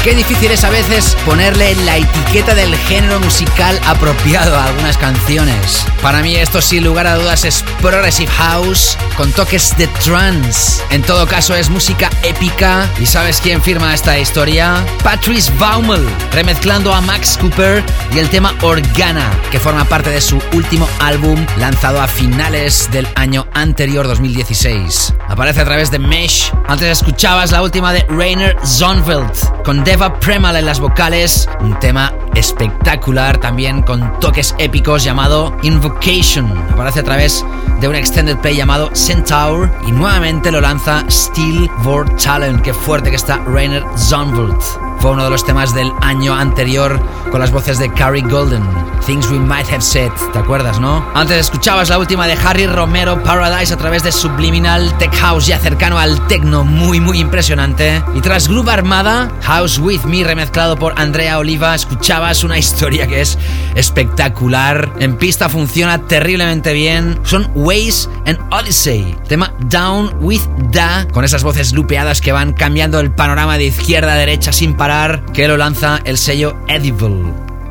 Qué 0.06 0.14
difícil 0.14 0.52
es 0.52 0.62
a 0.62 0.70
veces 0.70 1.16
ponerle 1.26 1.74
la 1.84 1.96
etiqueta 1.96 2.54
del 2.54 2.76
género 2.76 3.18
musical 3.18 3.76
apropiado 3.86 4.56
a 4.56 4.66
algunas 4.66 4.96
canciones. 4.96 5.84
Para 6.00 6.22
mí 6.22 6.36
esto 6.36 6.62
sin 6.62 6.84
lugar 6.84 7.08
a 7.08 7.16
dudas 7.16 7.44
es 7.44 7.64
Progressive 7.82 8.30
House 8.30 8.96
con 9.16 9.32
toques 9.32 9.76
de 9.76 9.88
trance. 9.88 10.80
En 10.90 11.02
todo 11.02 11.26
caso 11.26 11.56
es 11.56 11.70
música 11.70 12.08
épica 12.22 12.88
y 13.00 13.06
¿sabes 13.06 13.40
quién 13.40 13.60
firma 13.60 13.92
esta 13.94 14.16
historia? 14.16 14.86
Patrice 15.02 15.50
Baumel, 15.58 16.06
remezclando 16.30 16.94
a 16.94 17.00
Max 17.00 17.36
Cooper 17.40 17.82
y 18.14 18.20
el 18.20 18.30
tema 18.30 18.54
Organa, 18.62 19.28
que 19.50 19.58
forma 19.58 19.84
parte 19.86 20.10
de 20.10 20.20
su 20.20 20.40
último 20.52 20.88
álbum 21.00 21.44
lanzado 21.58 22.00
a 22.00 22.06
finales 22.06 22.88
del 22.92 23.08
año 23.16 23.48
anterior 23.54 24.06
2016. 24.06 25.15
Aparece 25.28 25.60
a 25.60 25.64
través 25.64 25.90
de 25.90 25.98
Mesh. 25.98 26.52
Antes 26.68 26.88
escuchabas 26.88 27.50
la 27.50 27.62
última 27.62 27.92
de 27.92 28.06
Rainer 28.08 28.56
Zonfeld 28.64 29.62
con 29.64 29.86
Eva 29.86 30.18
Premal 30.20 30.56
en 30.56 30.66
las 30.66 30.78
vocales, 30.78 31.48
un 31.60 31.78
tema 31.80 32.12
espectacular 32.34 33.38
también 33.38 33.82
con 33.82 34.20
toques 34.20 34.54
épicos 34.58 35.02
llamado 35.02 35.56
Invocation. 35.62 36.46
Aparece 36.70 37.00
a 37.00 37.04
través 37.04 37.44
de 37.80 37.88
un 37.88 37.96
extended 37.96 38.36
play 38.38 38.56
llamado 38.56 38.90
Centaur 38.94 39.70
y 39.86 39.92
nuevamente 39.92 40.52
lo 40.52 40.60
lanza 40.60 41.04
Steel 41.10 41.68
Vor 41.78 42.08
Talent. 42.16 42.62
Qué 42.62 42.72
fuerte 42.72 43.10
que 43.10 43.16
está 43.16 43.38
Rainer 43.46 43.84
Zonvold. 43.96 44.60
Fue 45.00 45.10
uno 45.10 45.24
de 45.24 45.30
los 45.30 45.44
temas 45.44 45.74
del 45.74 45.92
año 46.00 46.34
anterior 46.34 47.00
con 47.30 47.40
las 47.40 47.50
voces 47.50 47.78
de 47.78 47.92
Carrie 47.92 48.22
Golden. 48.22 48.62
Things 49.06 49.30
We 49.30 49.38
Might 49.38 49.68
Have 49.70 49.82
Said, 49.82 50.10
¿te 50.32 50.38
acuerdas, 50.38 50.80
no? 50.80 51.08
Antes 51.14 51.36
escuchabas 51.36 51.88
la 51.88 51.98
última 51.98 52.26
de 52.26 52.32
Harry 52.32 52.66
Romero, 52.66 53.22
Paradise, 53.22 53.72
a 53.72 53.76
través 53.76 54.02
de 54.02 54.10
Subliminal 54.10 54.96
Tech 54.98 55.14
House, 55.14 55.46
ya 55.46 55.58
cercano 55.58 55.96
al 55.96 56.26
techno, 56.26 56.64
muy, 56.64 56.98
muy 56.98 57.20
impresionante. 57.20 58.02
Y 58.14 58.20
tras 58.20 58.48
Groove 58.48 58.70
Armada, 58.70 59.30
House 59.42 59.78
With 59.78 60.02
Me, 60.04 60.24
remezclado 60.24 60.76
por 60.76 60.98
Andrea 60.98 61.38
Oliva, 61.38 61.74
escuchabas 61.74 62.42
una 62.42 62.58
historia 62.58 63.06
que 63.06 63.20
es 63.20 63.38
espectacular. 63.76 64.92
En 64.98 65.16
pista 65.16 65.48
funciona 65.48 65.98
terriblemente 66.06 66.72
bien. 66.72 67.20
Son 67.22 67.48
Ways 67.54 68.08
and 68.26 68.38
Odyssey. 68.50 69.16
Tema 69.28 69.52
Down 69.60 70.16
With 70.20 70.42
Da, 70.72 71.06
con 71.12 71.24
esas 71.24 71.44
voces 71.44 71.72
lupeadas 71.72 72.20
que 72.20 72.32
van 72.32 72.52
cambiando 72.52 72.98
el 72.98 73.12
panorama 73.12 73.56
de 73.56 73.66
izquierda 73.66 74.14
a 74.14 74.16
derecha 74.16 74.52
sin 74.52 74.74
parar, 74.74 75.24
que 75.32 75.46
lo 75.46 75.56
lanza 75.56 76.00
el 76.04 76.18
sello 76.18 76.56
Edible. 76.66 77.15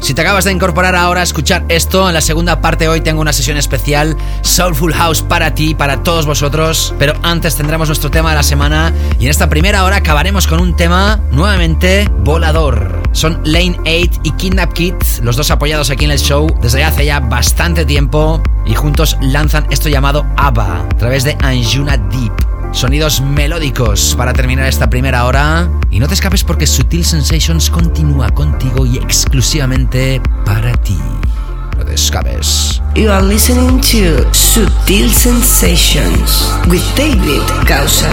Si 0.06 0.14
te 0.14 0.22
acabas 0.22 0.46
de 0.46 0.52
incorporar 0.52 0.96
ahora 0.96 1.22
a 1.22 1.24
escuchar 1.24 1.66
esto, 1.68 2.08
en 2.08 2.14
la 2.14 2.22
segunda 2.22 2.62
parte 2.62 2.88
hoy 2.88 3.02
tengo 3.02 3.22
una 3.22 3.34
sesión 3.34 3.58
especial 3.58 4.16
Soulful 4.44 4.94
House 4.94 5.24
para 5.24 5.56
ti, 5.56 5.74
para 5.74 6.04
todos 6.04 6.28
vosotros, 6.28 6.94
pero 7.00 7.16
antes 7.24 7.56
tendremos 7.56 7.90
nuestro 7.90 8.12
tema 8.12 8.30
de 8.30 8.36
la 8.36 8.44
semana 8.44 8.94
y 9.18 9.24
en 9.24 9.32
esta 9.32 9.50
primera 9.50 9.84
hora 9.84 9.96
acabaremos 9.96 10.46
con 10.46 10.62
un 10.62 10.76
tema 10.76 11.20
nuevamente 11.32 12.08
volador. 12.20 13.02
Son 13.14 13.42
Lane 13.46 13.80
8 13.80 14.22
y 14.22 14.32
Kidnap 14.34 14.74
Kids, 14.74 15.22
los 15.24 15.38
dos 15.38 15.50
apoyados 15.50 15.90
aquí 15.90 16.06
en 16.06 16.12
el 16.12 16.20
show 16.20 16.56
desde 16.62 16.84
hace 16.84 17.04
ya 17.08 17.20
bastante 17.20 17.84
tiempo 17.84 18.44
y 18.64 18.76
juntos 18.76 19.18
lanzan 19.22 19.66
esto 19.72 19.90
llamado 19.90 20.28
ABBA 20.38 20.82
a 20.82 20.98
través 21.00 21.24
de 21.24 21.36
Anjuna 21.42 21.98
Deep 21.98 22.55
sonidos 22.76 23.22
melódicos 23.22 24.16
para 24.18 24.34
terminar 24.34 24.68
esta 24.68 24.90
primera 24.90 25.26
hora. 25.26 25.70
Y 25.90 26.00
no 26.00 26.08
te 26.08 26.14
escapes 26.14 26.44
porque 26.44 26.68
Sutil 26.68 27.06
Sensations 27.06 27.70
continúa 27.70 28.30
contigo 28.30 28.86
y 28.86 28.98
exclusivamente 28.98 30.22
para 30.46 30.74
ti. 30.74 31.00
No 31.78 31.86
te 31.86 31.94
escapes. 31.94 32.82
You 32.96 33.12
are 33.12 33.26
listening 33.26 33.80
to 33.82 34.30
Sutil 34.32 35.12
Sensations 35.12 36.52
with 36.68 36.84
David 36.96 37.42
Causa. 37.66 38.10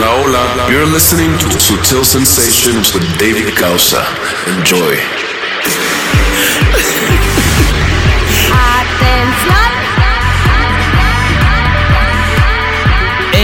Hola, 0.00 0.38
hola. 0.38 0.70
You're 0.70 0.86
listening 0.86 1.36
to 1.38 1.46
Sutil 1.58 2.04
Sensations 2.04 2.94
with 2.94 3.02
David 3.18 3.56
Causa. 3.56 4.06
Enjoy. 4.46 5.17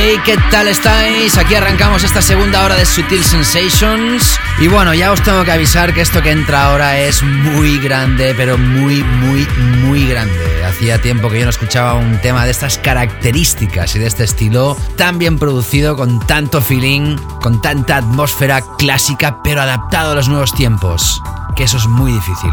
Hey, 0.06 0.20
¿qué 0.22 0.36
tal 0.50 0.68
estáis? 0.68 1.38
Aquí 1.38 1.54
arrancamos 1.54 2.04
esta 2.04 2.20
segunda 2.20 2.62
hora 2.62 2.74
de 2.74 2.84
Sutil 2.84 3.24
Sensations. 3.24 4.38
Y 4.60 4.68
bueno, 4.68 4.92
ya 4.92 5.10
os 5.10 5.22
tengo 5.22 5.44
que 5.44 5.52
avisar 5.52 5.94
que 5.94 6.02
esto 6.02 6.20
que 6.20 6.30
entra 6.30 6.66
ahora 6.66 6.98
es 6.98 7.22
muy 7.22 7.78
grande, 7.78 8.34
pero 8.36 8.58
muy, 8.58 9.02
muy, 9.02 9.48
muy 9.80 10.06
grande. 10.06 10.62
Hacía 10.66 11.00
tiempo 11.00 11.30
que 11.30 11.38
yo 11.38 11.44
no 11.44 11.50
escuchaba 11.50 11.94
un 11.94 12.20
tema 12.20 12.44
de 12.44 12.50
estas 12.50 12.76
características 12.76 13.96
y 13.96 13.98
de 13.98 14.06
este 14.06 14.24
estilo, 14.24 14.76
tan 14.98 15.18
bien 15.18 15.38
producido, 15.38 15.96
con 15.96 16.20
tanto 16.26 16.60
feeling, 16.60 17.16
con 17.40 17.62
tanta 17.62 17.96
atmósfera 17.96 18.60
clásica, 18.76 19.42
pero 19.42 19.62
adaptado 19.62 20.12
a 20.12 20.14
los 20.14 20.28
nuevos 20.28 20.54
tiempos. 20.54 21.22
Que 21.56 21.64
eso 21.64 21.78
es 21.78 21.86
muy 21.86 22.12
difícil. 22.12 22.52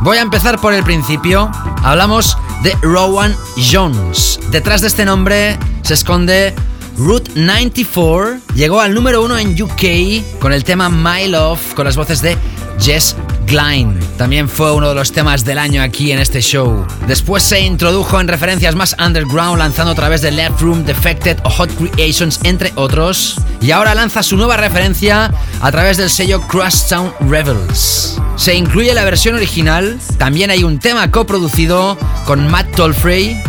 Voy 0.00 0.16
a 0.16 0.22
empezar 0.22 0.58
por 0.58 0.72
el 0.72 0.82
principio. 0.82 1.50
Hablamos 1.82 2.38
de 2.62 2.74
Rowan 2.80 3.36
Jones. 3.70 4.40
Detrás 4.50 4.80
de 4.80 4.86
este 4.86 5.04
nombre 5.04 5.58
se 5.82 5.92
esconde 5.92 6.54
Route 6.98 7.30
94. 7.34 8.38
Llegó 8.54 8.80
al 8.80 8.94
número 8.94 9.22
uno 9.22 9.38
en 9.38 9.60
UK 9.60 10.38
con 10.38 10.52
el 10.52 10.64
tema 10.64 10.88
My 10.88 11.28
Love 11.28 11.74
con 11.74 11.84
las 11.84 11.96
voces 11.96 12.22
de 12.22 12.36
Jess 12.80 13.16
Glynne. 13.46 14.00
También 14.16 14.48
fue 14.48 14.72
uno 14.72 14.88
de 14.88 14.94
los 14.94 15.12
temas 15.12 15.44
del 15.44 15.58
año 15.58 15.82
aquí 15.82 16.12
en 16.12 16.18
este 16.18 16.40
show. 16.40 16.86
Después 17.06 17.42
se 17.42 17.60
introdujo 17.60 18.20
en 18.20 18.28
referencias 18.28 18.74
más 18.74 18.96
underground 18.98 19.58
lanzando 19.58 19.92
a 19.92 19.94
través 19.94 20.22
de 20.22 20.30
Left 20.30 20.60
Room, 20.60 20.84
Defected 20.84 21.38
o 21.44 21.50
Hot 21.50 21.70
Creations 21.76 22.40
entre 22.44 22.72
otros. 22.76 23.36
Y 23.60 23.70
ahora 23.70 23.94
lanza 23.94 24.22
su 24.22 24.36
nueva 24.36 24.56
referencia 24.56 25.32
a 25.60 25.72
través 25.72 25.96
del 25.96 26.10
sello 26.10 26.40
Crosstown 26.42 27.12
Rebels. 27.28 28.20
Se 28.36 28.54
incluye 28.54 28.92
la 28.94 29.04
versión 29.04 29.34
original, 29.34 29.98
también 30.18 30.50
hay 30.50 30.62
un 30.62 30.78
tema 30.78 31.10
coproducido 31.10 31.96
con 32.26 32.48
Matt 32.48 32.74
Tolfrey 32.74 33.40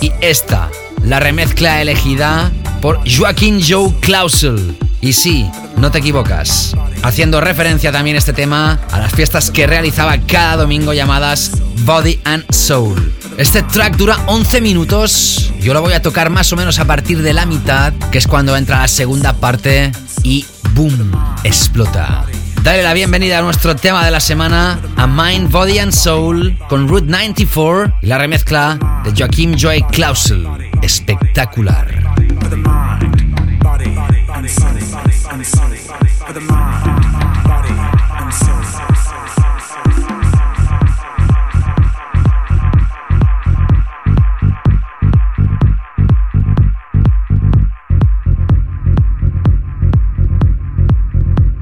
y 0.00 0.12
esta, 0.20 0.70
la 1.04 1.20
remezcla 1.20 1.80
elegida 1.82 2.50
por 2.80 3.00
Joaquín 3.08 3.60
Joe 3.66 3.92
Clausel. 4.00 4.76
Y 5.00 5.12
sí, 5.12 5.46
no 5.76 5.90
te 5.90 5.98
equivocas. 5.98 6.74
Haciendo 7.02 7.40
referencia 7.40 7.92
también 7.92 8.16
este 8.16 8.32
tema 8.32 8.80
a 8.90 8.98
las 8.98 9.12
fiestas 9.12 9.50
que 9.50 9.66
realizaba 9.66 10.16
cada 10.18 10.56
domingo 10.56 10.94
llamadas 10.94 11.52
Body 11.84 12.20
and 12.24 12.50
Soul. 12.50 13.12
Este 13.36 13.62
track 13.62 13.96
dura 13.96 14.18
11 14.26 14.60
minutos. 14.60 15.52
Yo 15.60 15.74
lo 15.74 15.82
voy 15.82 15.92
a 15.92 16.00
tocar 16.00 16.30
más 16.30 16.52
o 16.52 16.56
menos 16.56 16.78
a 16.78 16.86
partir 16.86 17.20
de 17.22 17.34
la 17.34 17.44
mitad, 17.44 17.92
que 18.10 18.18
es 18.18 18.26
cuando 18.26 18.56
entra 18.56 18.80
la 18.80 18.88
segunda 18.88 19.34
parte 19.34 19.92
y 20.22 20.46
boom, 20.72 21.12
explota. 21.42 22.24
Dale 22.62 22.82
la 22.82 22.94
bienvenida 22.94 23.40
a 23.40 23.42
nuestro 23.42 23.76
tema 23.76 24.04
de 24.06 24.10
la 24.10 24.20
semana, 24.20 24.80
a 24.96 25.06
Mind, 25.06 25.50
Body 25.50 25.78
and 25.80 25.92
Soul, 25.92 26.56
con 26.68 26.88
Route 26.88 27.06
94 27.06 27.98
y 28.00 28.06
la 28.06 28.16
remezcla 28.16 29.02
de 29.04 29.12
Joaquim 29.14 29.54
Joy 29.54 29.82
Clausel. 29.90 30.46
Espectacular. 30.84 31.86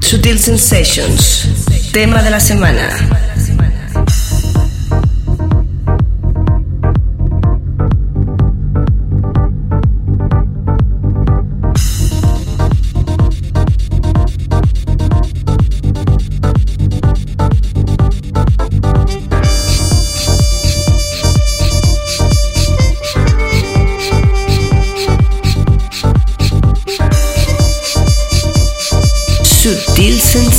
Sutil 0.01 0.41
Sensations. 0.41 1.49
Tema 1.93 2.23
de 2.25 2.31
la 2.31 2.41
semana. 2.41 3.32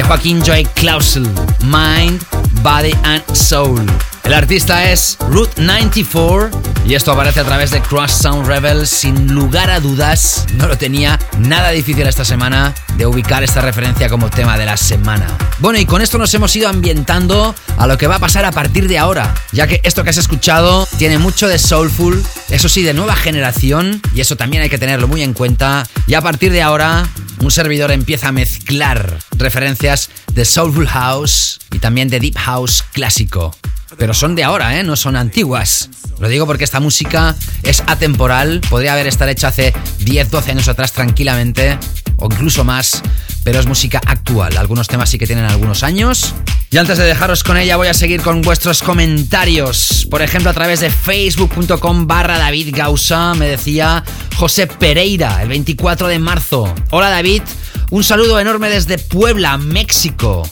De 0.00 0.06
Joaquín 0.06 0.42
Joy 0.42 0.64
Clausel, 0.74 1.28
Mind, 1.62 2.22
Body 2.62 2.92
and 3.02 3.22
Soul. 3.34 3.84
El 4.24 4.32
artista 4.32 4.90
es 4.90 5.18
Route 5.28 5.60
94 5.60 6.50
y 6.86 6.94
esto 6.94 7.12
aparece 7.12 7.40
a 7.40 7.44
través 7.44 7.70
de 7.70 7.82
Crush 7.82 8.08
Sound 8.08 8.46
Rebel. 8.46 8.86
Sin 8.86 9.34
lugar 9.34 9.68
a 9.70 9.78
dudas, 9.78 10.46
no 10.54 10.68
lo 10.68 10.78
tenía 10.78 11.18
nada 11.38 11.70
difícil 11.70 12.06
esta 12.06 12.24
semana 12.24 12.74
de 12.96 13.04
ubicar 13.06 13.42
esta 13.42 13.60
referencia 13.60 14.08
como 14.08 14.30
tema 14.30 14.56
de 14.56 14.64
la 14.64 14.76
semana. 14.76 15.26
Bueno, 15.58 15.78
y 15.78 15.84
con 15.84 16.00
esto 16.00 16.16
nos 16.16 16.32
hemos 16.32 16.54
ido 16.56 16.68
ambientando 16.68 17.54
a 17.76 17.86
lo 17.86 17.98
que 17.98 18.06
va 18.06 18.16
a 18.16 18.20
pasar 18.20 18.44
a 18.46 18.52
partir 18.52 18.88
de 18.88 18.98
ahora, 18.98 19.34
ya 19.52 19.66
que 19.66 19.80
esto 19.84 20.02
que 20.02 20.10
has 20.10 20.18
escuchado 20.18 20.88
tiene 20.96 21.18
mucho 21.18 21.46
de 21.46 21.58
soulful, 21.58 22.22
eso 22.48 22.68
sí, 22.68 22.82
de 22.82 22.94
nueva 22.94 23.16
generación, 23.16 24.00
y 24.14 24.20
eso 24.20 24.36
también 24.36 24.62
hay 24.62 24.70
que 24.70 24.78
tenerlo 24.78 25.08
muy 25.08 25.22
en 25.22 25.34
cuenta. 25.34 25.86
Y 26.06 26.14
a 26.14 26.22
partir 26.22 26.52
de 26.52 26.62
ahora, 26.62 27.06
un 27.40 27.50
servidor 27.50 27.90
empieza 27.90 28.28
a 28.28 28.32
mezclar 28.32 29.18
referencias 29.40 30.10
de 30.32 30.44
Soulful 30.44 30.86
House 30.88 31.58
y 31.72 31.78
también 31.78 32.08
de 32.08 32.20
Deep 32.20 32.36
House 32.36 32.84
clásico. 32.92 33.56
Pero 33.98 34.14
son 34.14 34.34
de 34.34 34.44
ahora, 34.44 34.78
¿eh? 34.78 34.84
No 34.84 34.96
son 34.96 35.16
antiguas. 35.16 35.90
Lo 36.20 36.28
digo 36.28 36.46
porque 36.46 36.64
esta 36.64 36.80
música 36.80 37.34
es 37.62 37.82
atemporal, 37.86 38.60
podría 38.68 38.92
haber 38.92 39.06
estado 39.06 39.30
hecha 39.30 39.48
hace 39.48 39.72
10, 39.98 40.30
12 40.30 40.50
años 40.52 40.68
atrás 40.68 40.92
tranquilamente, 40.92 41.78
o 42.16 42.26
incluso 42.26 42.62
más, 42.62 43.02
pero 43.42 43.58
es 43.58 43.66
música 43.66 44.00
actual. 44.06 44.56
Algunos 44.56 44.86
temas 44.86 45.10
sí 45.10 45.18
que 45.18 45.26
tienen 45.26 45.46
algunos 45.46 45.82
años. 45.82 46.34
Y 46.70 46.78
antes 46.78 46.98
de 46.98 47.04
dejaros 47.04 47.42
con 47.42 47.56
ella, 47.56 47.76
voy 47.76 47.88
a 47.88 47.94
seguir 47.94 48.20
con 48.20 48.42
vuestros 48.42 48.82
comentarios. 48.82 50.06
Por 50.08 50.22
ejemplo, 50.22 50.50
a 50.50 50.54
través 50.54 50.78
de 50.78 50.90
facebook.com 50.90 52.06
barra 52.06 52.38
David 52.38 52.72
Gausa, 52.76 53.34
me 53.34 53.46
decía 53.46 54.04
José 54.36 54.68
Pereira, 54.68 55.42
el 55.42 55.48
24 55.48 56.06
de 56.06 56.18
marzo. 56.20 56.72
Hola 56.90 57.10
David, 57.10 57.42
un 57.90 58.04
saludo 58.04 58.38
enorme 58.38 58.68
desde 58.68 58.98
Puebla, 58.98 59.58
México. 59.58 60.48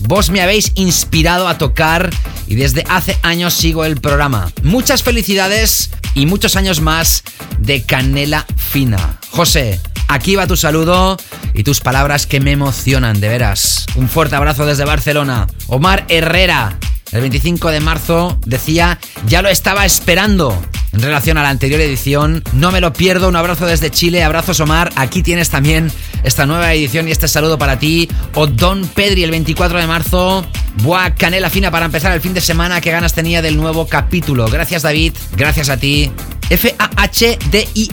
Vos 0.00 0.30
me 0.30 0.40
habéis 0.40 0.72
inspirado 0.74 1.48
a 1.48 1.58
tocar 1.58 2.10
y 2.46 2.54
desde 2.54 2.84
hace 2.88 3.18
años 3.22 3.54
sigo 3.54 3.84
el 3.84 4.00
programa. 4.00 4.50
Muchas 4.62 5.02
felicidades 5.02 5.90
y 6.14 6.26
muchos 6.26 6.56
años 6.56 6.80
más 6.80 7.24
de 7.58 7.82
Canela 7.82 8.46
Fina. 8.56 9.18
José, 9.30 9.80
aquí 10.08 10.34
va 10.34 10.46
tu 10.46 10.56
saludo 10.56 11.18
y 11.52 11.62
tus 11.62 11.80
palabras 11.80 12.26
que 12.26 12.40
me 12.40 12.52
emocionan, 12.52 13.20
de 13.20 13.28
veras. 13.28 13.84
Un 13.94 14.08
fuerte 14.08 14.36
abrazo 14.36 14.64
desde 14.64 14.84
Barcelona. 14.84 15.46
Omar 15.66 16.06
Herrera, 16.08 16.78
el 17.12 17.20
25 17.20 17.70
de 17.70 17.80
marzo, 17.80 18.38
decía, 18.46 18.98
ya 19.26 19.42
lo 19.42 19.48
estaba 19.48 19.84
esperando. 19.84 20.58
En 20.92 21.02
relación 21.02 21.36
a 21.36 21.42
la 21.42 21.50
anterior 21.50 21.80
edición, 21.80 22.42
no 22.52 22.72
me 22.72 22.80
lo 22.80 22.92
pierdo. 22.92 23.28
Un 23.28 23.36
abrazo 23.36 23.66
desde 23.66 23.90
Chile, 23.90 24.24
abrazos 24.24 24.60
Omar. 24.60 24.90
Aquí 24.96 25.22
tienes 25.22 25.50
también 25.50 25.92
esta 26.22 26.46
nueva 26.46 26.72
edición 26.72 27.08
y 27.08 27.10
este 27.10 27.28
saludo 27.28 27.58
para 27.58 27.78
ti. 27.78 28.08
O 28.34 28.46
Don 28.46 28.86
Pedri, 28.86 29.24
el 29.24 29.30
24 29.30 29.78
de 29.78 29.86
marzo. 29.86 30.46
Buah, 30.82 31.10
canela 31.10 31.50
fina 31.50 31.70
para 31.70 31.86
empezar 31.86 32.12
el 32.12 32.20
fin 32.20 32.34
de 32.34 32.40
semana. 32.40 32.80
Qué 32.80 32.90
ganas 32.90 33.12
tenía 33.14 33.42
del 33.42 33.56
nuevo 33.56 33.86
capítulo. 33.86 34.46
Gracias, 34.48 34.82
David. 34.82 35.12
Gracias 35.36 35.68
a 35.68 35.76
ti. 35.76 36.10
F-A-H-D-I-M-M-U. 36.50 37.92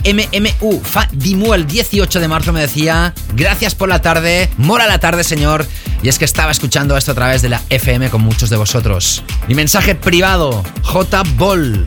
Fadimu, 0.80 1.54
el 1.54 1.66
18 1.66 2.20
de 2.20 2.28
marzo 2.28 2.52
me 2.52 2.60
decía, 2.60 3.12
gracias 3.34 3.74
por 3.74 3.88
la 3.88 4.00
tarde, 4.00 4.48
mora 4.56 4.86
la 4.86 4.98
tarde, 4.98 5.24
señor. 5.24 5.66
Y 6.02 6.08
es 6.08 6.18
que 6.18 6.24
estaba 6.24 6.52
escuchando 6.52 6.96
esto 6.96 7.12
a 7.12 7.14
través 7.14 7.42
de 7.42 7.50
la 7.50 7.60
FM 7.70 8.08
con 8.10 8.22
muchos 8.22 8.50
de 8.50 8.56
vosotros. 8.56 9.22
Mi 9.48 9.54
mensaje 9.54 9.94
privado, 9.94 10.64
J. 10.82 11.22
Ball. 11.36 11.86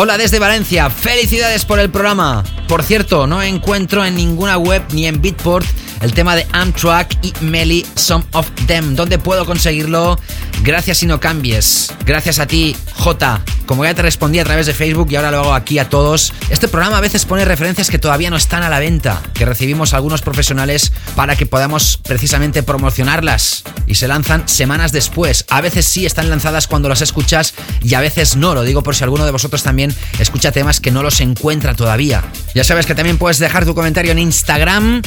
Hola 0.00 0.16
desde 0.16 0.38
Valencia, 0.38 0.90
felicidades 0.90 1.64
por 1.64 1.80
el 1.80 1.90
programa. 1.90 2.44
Por 2.68 2.84
cierto, 2.84 3.26
no 3.26 3.42
encuentro 3.42 4.04
en 4.04 4.14
ninguna 4.14 4.56
web 4.56 4.80
ni 4.92 5.08
en 5.08 5.20
Beatport 5.20 5.66
el 6.00 6.14
tema 6.14 6.36
de 6.36 6.46
Amtrak 6.52 7.18
y 7.20 7.32
Melly 7.40 7.84
Some 7.96 8.24
of 8.32 8.48
Them. 8.68 8.94
¿Dónde 8.94 9.18
puedo 9.18 9.44
conseguirlo? 9.44 10.16
Gracias 10.62 11.02
y 11.02 11.06
no 11.06 11.20
cambies. 11.20 11.92
Gracias 12.04 12.38
a 12.38 12.46
ti, 12.46 12.76
J. 12.94 13.40
Como 13.66 13.84
ya 13.84 13.94
te 13.94 14.02
respondí 14.02 14.38
a 14.38 14.44
través 14.44 14.66
de 14.66 14.74
Facebook 14.74 15.08
y 15.10 15.16
ahora 15.16 15.30
lo 15.30 15.40
hago 15.40 15.54
aquí 15.54 15.78
a 15.78 15.90
todos, 15.90 16.32
este 16.48 16.68
programa 16.68 16.98
a 16.98 17.00
veces 17.02 17.26
pone 17.26 17.44
referencias 17.44 17.90
que 17.90 17.98
todavía 17.98 18.30
no 18.30 18.36
están 18.36 18.62
a 18.62 18.70
la 18.70 18.78
venta, 18.78 19.22
que 19.34 19.44
recibimos 19.44 19.92
algunos 19.92 20.22
profesionales 20.22 20.92
para 21.14 21.36
que 21.36 21.44
podamos 21.44 21.98
precisamente 21.98 22.62
promocionarlas 22.62 23.64
y 23.86 23.96
se 23.96 24.08
lanzan 24.08 24.48
semanas 24.48 24.90
después. 24.90 25.44
A 25.50 25.60
veces 25.60 25.84
sí 25.84 26.06
están 26.06 26.30
lanzadas 26.30 26.66
cuando 26.66 26.88
las 26.88 27.02
escuchas 27.02 27.54
y 27.82 27.94
a 27.94 28.00
veces 28.00 28.36
no. 28.36 28.54
Lo 28.54 28.62
digo 28.62 28.82
por 28.82 28.96
si 28.96 29.04
alguno 29.04 29.26
de 29.26 29.32
vosotros 29.32 29.62
también 29.62 29.94
escucha 30.18 30.50
temas 30.50 30.80
que 30.80 30.90
no 30.90 31.02
los 31.02 31.20
encuentra 31.20 31.74
todavía. 31.74 32.24
Ya 32.54 32.64
sabes 32.64 32.86
que 32.86 32.94
también 32.94 33.18
puedes 33.18 33.38
dejar 33.38 33.66
tu 33.66 33.74
comentario 33.74 34.12
en 34.12 34.18
Instagram. 34.18 35.02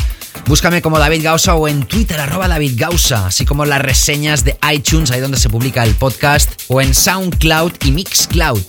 Búscame 0.46 0.82
como 0.82 1.00
David 1.00 1.24
Gausa 1.24 1.56
o 1.56 1.68
en 1.68 1.84
Twitter 1.84 2.20
arroba 2.20 2.48
David 2.48 2.74
Gausa, 2.76 3.28
así 3.28 3.46
como 3.46 3.66
las 3.66 3.82
reseñas 3.82 4.44
de 4.44 4.58
iTunes, 4.72 5.12
ahí 5.12 5.20
donde 5.20 5.38
se 5.42 5.50
publica 5.50 5.84
el 5.84 5.96
podcast, 5.96 6.52
o 6.68 6.82
en 6.82 6.94
SoundCloud 6.94 7.72
y 7.84 7.92
Mixcloud. 7.92 8.62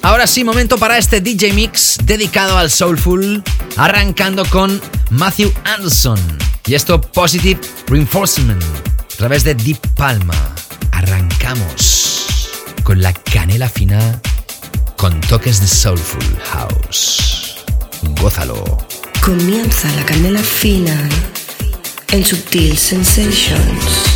Ahora 0.00 0.26
sí, 0.26 0.44
momento 0.44 0.78
para 0.78 0.96
este 0.96 1.20
DJ 1.20 1.52
Mix 1.52 1.98
dedicado 2.04 2.56
al 2.56 2.70
Soulful, 2.70 3.42
arrancando 3.76 4.46
con 4.46 4.80
Matthew 5.10 5.52
Anderson. 5.64 6.18
Y 6.66 6.74
esto 6.74 7.00
Positive 7.00 7.60
Reinforcement, 7.88 8.62
a 8.62 9.16
través 9.18 9.44
de 9.44 9.54
Deep 9.54 9.78
Palma. 9.94 10.54
Arrancamos 10.92 12.26
con 12.82 13.02
la 13.02 13.12
canela 13.12 13.68
fina, 13.68 14.22
con 14.96 15.20
toques 15.20 15.60
de 15.60 15.66
Soulful 15.66 16.38
House. 16.50 17.56
Gózalo. 18.22 18.78
Comienza 19.22 19.92
la 19.96 20.06
canela 20.06 20.40
fina 20.40 20.96
en 22.10 22.24
Subtil 22.24 22.78
Sensations. 22.78 24.15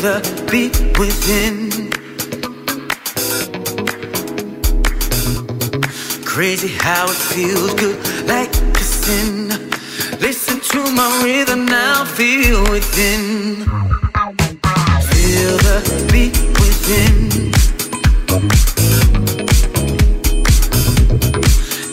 the 0.00 0.20
beat 0.50 0.74
within. 0.98 1.70
Crazy 6.24 6.68
how 6.68 7.04
it 7.04 7.20
feels 7.34 7.74
good 7.74 7.98
like 8.26 8.50
a 8.54 8.78
sin. 8.78 9.48
Listen 10.20 10.60
to 10.60 10.90
my 10.92 11.22
rhythm 11.22 11.66
now, 11.66 12.04
feel 12.06 12.62
within. 12.70 13.66
Feel 15.10 15.54
the 15.68 15.78
beat 16.10 16.36
within. 16.60 17.52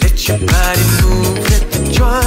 Let 0.01 0.27
your 0.27 0.39
body 0.47 0.85
move, 1.01 1.39
let 1.49 1.71
the 1.71 1.79
joy. 1.91 2.26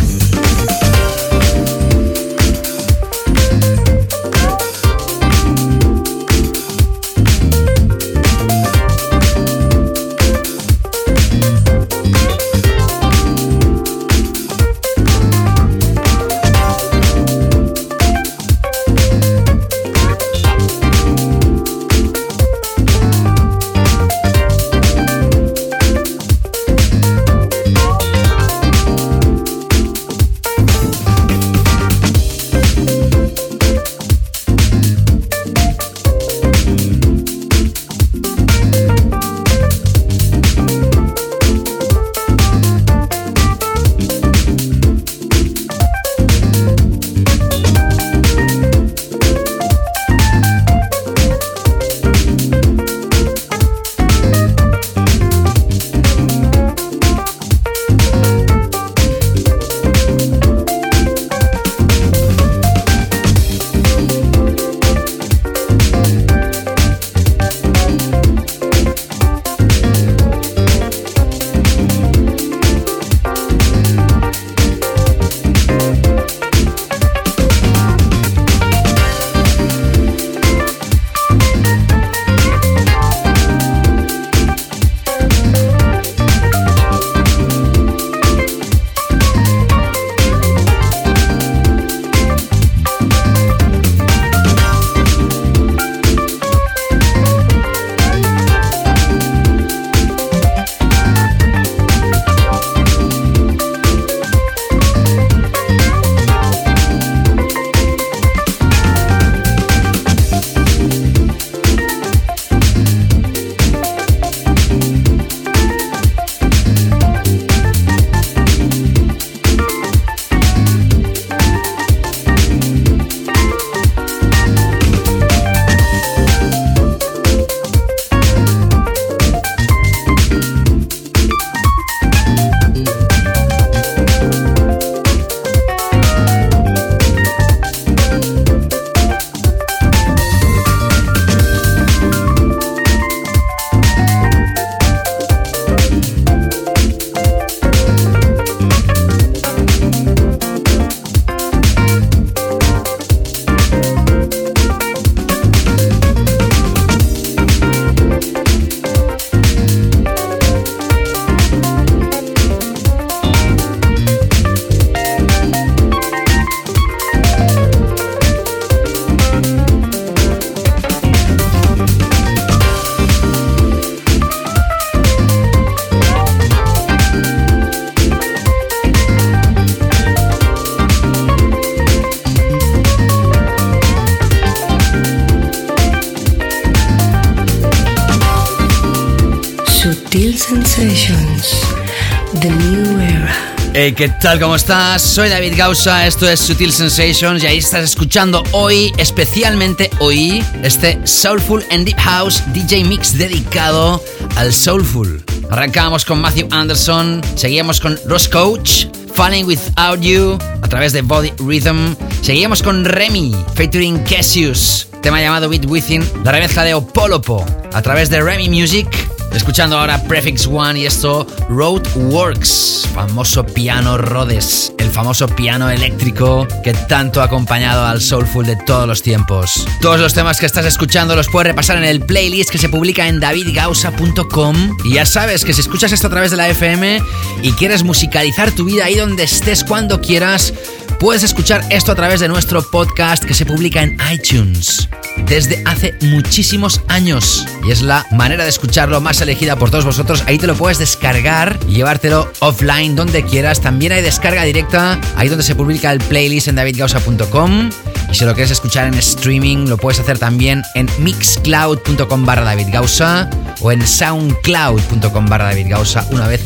¿Qué 193.95 194.09
tal? 194.09 194.39
¿Cómo 194.39 194.55
estás? 194.55 195.01
Soy 195.01 195.29
David 195.29 195.53
Gausa, 195.57 196.05
esto 196.05 196.29
es 196.29 196.39
Sutil 196.39 196.71
Sensations 196.71 197.43
y 197.43 197.47
ahí 197.47 197.57
estás 197.57 197.83
escuchando 197.83 198.43
hoy, 198.51 198.93
especialmente 198.97 199.89
hoy, 199.99 200.43
este 200.63 200.99
Soulful 201.05 201.63
and 201.71 201.85
Deep 201.85 201.97
House 201.99 202.43
DJ 202.53 202.85
Mix 202.85 203.17
dedicado 203.17 204.01
al 204.35 204.53
Soulful. 204.53 205.23
Arrancamos 205.49 206.05
con 206.05 206.21
Matthew 206.21 206.47
Anderson, 206.51 207.21
seguíamos 207.35 207.81
con 207.81 207.99
Ross 208.05 208.29
Coach, 208.29 208.85
Falling 209.13 209.45
Without 209.45 209.99
You, 210.01 210.37
a 210.61 210.67
través 210.67 210.93
de 210.93 211.01
Body 211.01 211.33
Rhythm, 211.39 211.95
seguíamos 212.21 212.61
con 212.61 212.85
Remy, 212.85 213.35
featuring 213.55 213.99
Cassius, 214.03 214.87
tema 215.01 215.21
llamado 215.21 215.49
Beat 215.49 215.65
Within, 215.65 216.07
la 216.23 216.31
remezcla 216.31 216.63
de 216.63 216.73
Opolopo, 216.75 217.45
a 217.73 217.81
través 217.81 218.09
de 218.09 218.21
Remy 218.21 218.49
Music, 218.49 218.87
Escuchando 219.33 219.77
ahora 219.77 220.01
Prefix 220.03 220.45
One 220.45 220.79
y 220.79 220.85
esto 220.85 221.25
Road 221.49 221.83
Works, 221.95 222.87
famoso 222.93 223.45
piano 223.45 223.97
Rhodes, 223.97 224.73
el 224.77 224.89
famoso 224.89 225.27
piano 225.27 225.69
eléctrico 225.69 226.47
que 226.63 226.73
tanto 226.73 227.21
ha 227.21 227.25
acompañado 227.25 227.85
al 227.85 228.01
Soulful 228.01 228.45
de 228.45 228.57
todos 228.57 228.87
los 228.87 229.01
tiempos. 229.01 229.65
Todos 229.79 229.99
los 229.99 230.13
temas 230.13 230.39
que 230.39 230.45
estás 230.45 230.65
escuchando 230.65 231.15
los 231.15 231.29
puedes 231.29 231.47
repasar 231.47 231.77
en 231.77 231.85
el 231.85 232.01
playlist 232.01 232.49
que 232.49 232.57
se 232.57 232.69
publica 232.69 233.07
en 233.07 233.19
davidgausa.com 233.19 234.77
y 234.83 234.93
ya 234.95 235.05
sabes 235.05 235.45
que 235.45 235.53
si 235.53 235.61
escuchas 235.61 235.91
esto 235.91 236.07
a 236.07 236.11
través 236.11 236.31
de 236.31 236.37
la 236.37 236.49
FM 236.49 237.01
y 237.41 237.51
quieres 237.53 237.83
musicalizar 237.83 238.51
tu 238.51 238.65
vida 238.65 238.85
ahí 238.85 238.95
donde 238.95 239.23
estés 239.23 239.63
cuando 239.63 240.01
quieras, 240.01 240.53
puedes 240.99 241.23
escuchar 241.23 241.63
esto 241.69 241.91
a 241.91 241.95
través 241.95 242.19
de 242.19 242.27
nuestro 242.27 242.61
podcast 242.61 243.23
que 243.23 243.33
se 243.33 243.45
publica 243.45 243.81
en 243.81 243.97
iTunes 244.11 244.89
desde 245.27 245.61
hace 245.65 245.95
muchísimos 246.01 246.81
años 246.87 247.45
y 247.63 247.71
es 247.71 247.81
la 247.81 248.05
manera 248.11 248.43
de 248.43 248.49
escucharlo 248.49 249.01
más 249.01 249.21
elegida 249.21 249.55
por 249.55 249.69
todos 249.69 249.85
vosotros. 249.85 250.23
Ahí 250.27 250.37
te 250.37 250.47
lo 250.47 250.55
puedes 250.55 250.79
descargar 250.79 251.59
y 251.67 251.75
llevártelo 251.75 252.31
offline 252.39 252.95
donde 252.95 253.23
quieras. 253.23 253.61
También 253.61 253.91
hay 253.91 254.01
descarga 254.01 254.43
directa 254.43 254.99
ahí 255.15 255.29
donde 255.29 255.43
se 255.43 255.55
publica 255.55 255.91
el 255.91 255.99
playlist 255.99 256.47
en 256.47 256.55
davidgausa.com. 256.55 257.69
Y 258.11 258.15
si 258.15 258.25
lo 258.25 258.33
quieres 258.33 258.51
escuchar 258.51 258.87
en 258.87 258.95
streaming, 258.95 259.67
lo 259.67 259.77
puedes 259.77 259.99
hacer 259.99 260.19
también 260.19 260.63
en 260.75 260.89
mixcloud.com 260.99 262.25
barra 262.25 262.43
davidgausa 262.43 263.29
o 263.61 263.71
en 263.71 263.85
soundcloud.com 263.85 265.25
barra 265.27 265.45
davidgausa 265.45 266.05
una 266.11 266.27
vez 266.27 266.41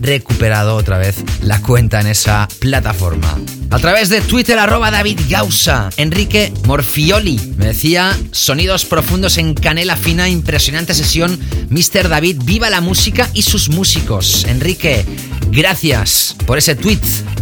recuperado 0.00 0.76
otra 0.76 0.98
vez 0.98 1.24
la 1.42 1.60
cuenta 1.60 2.00
en 2.00 2.06
esa 2.06 2.46
plataforma. 2.60 3.39
A 3.70 3.78
través 3.78 4.08
de 4.08 4.20
Twitter, 4.20 4.58
arroba 4.58 4.90
David 4.90 5.20
Gausa. 5.28 5.90
Enrique 5.96 6.52
Morfioli 6.64 7.38
me 7.56 7.66
decía: 7.66 8.18
sonidos 8.32 8.84
profundos 8.84 9.38
en 9.38 9.54
canela 9.54 9.96
fina, 9.96 10.28
impresionante 10.28 10.92
sesión. 10.94 11.38
Mr. 11.68 12.08
David, 12.08 12.38
viva 12.44 12.68
la 12.68 12.80
música 12.80 13.30
y 13.32 13.42
sus 13.42 13.68
músicos. 13.68 14.44
Enrique, 14.48 15.04
gracias 15.52 16.34
por 16.46 16.58
ese 16.58 16.74
tweet. 16.74 16.98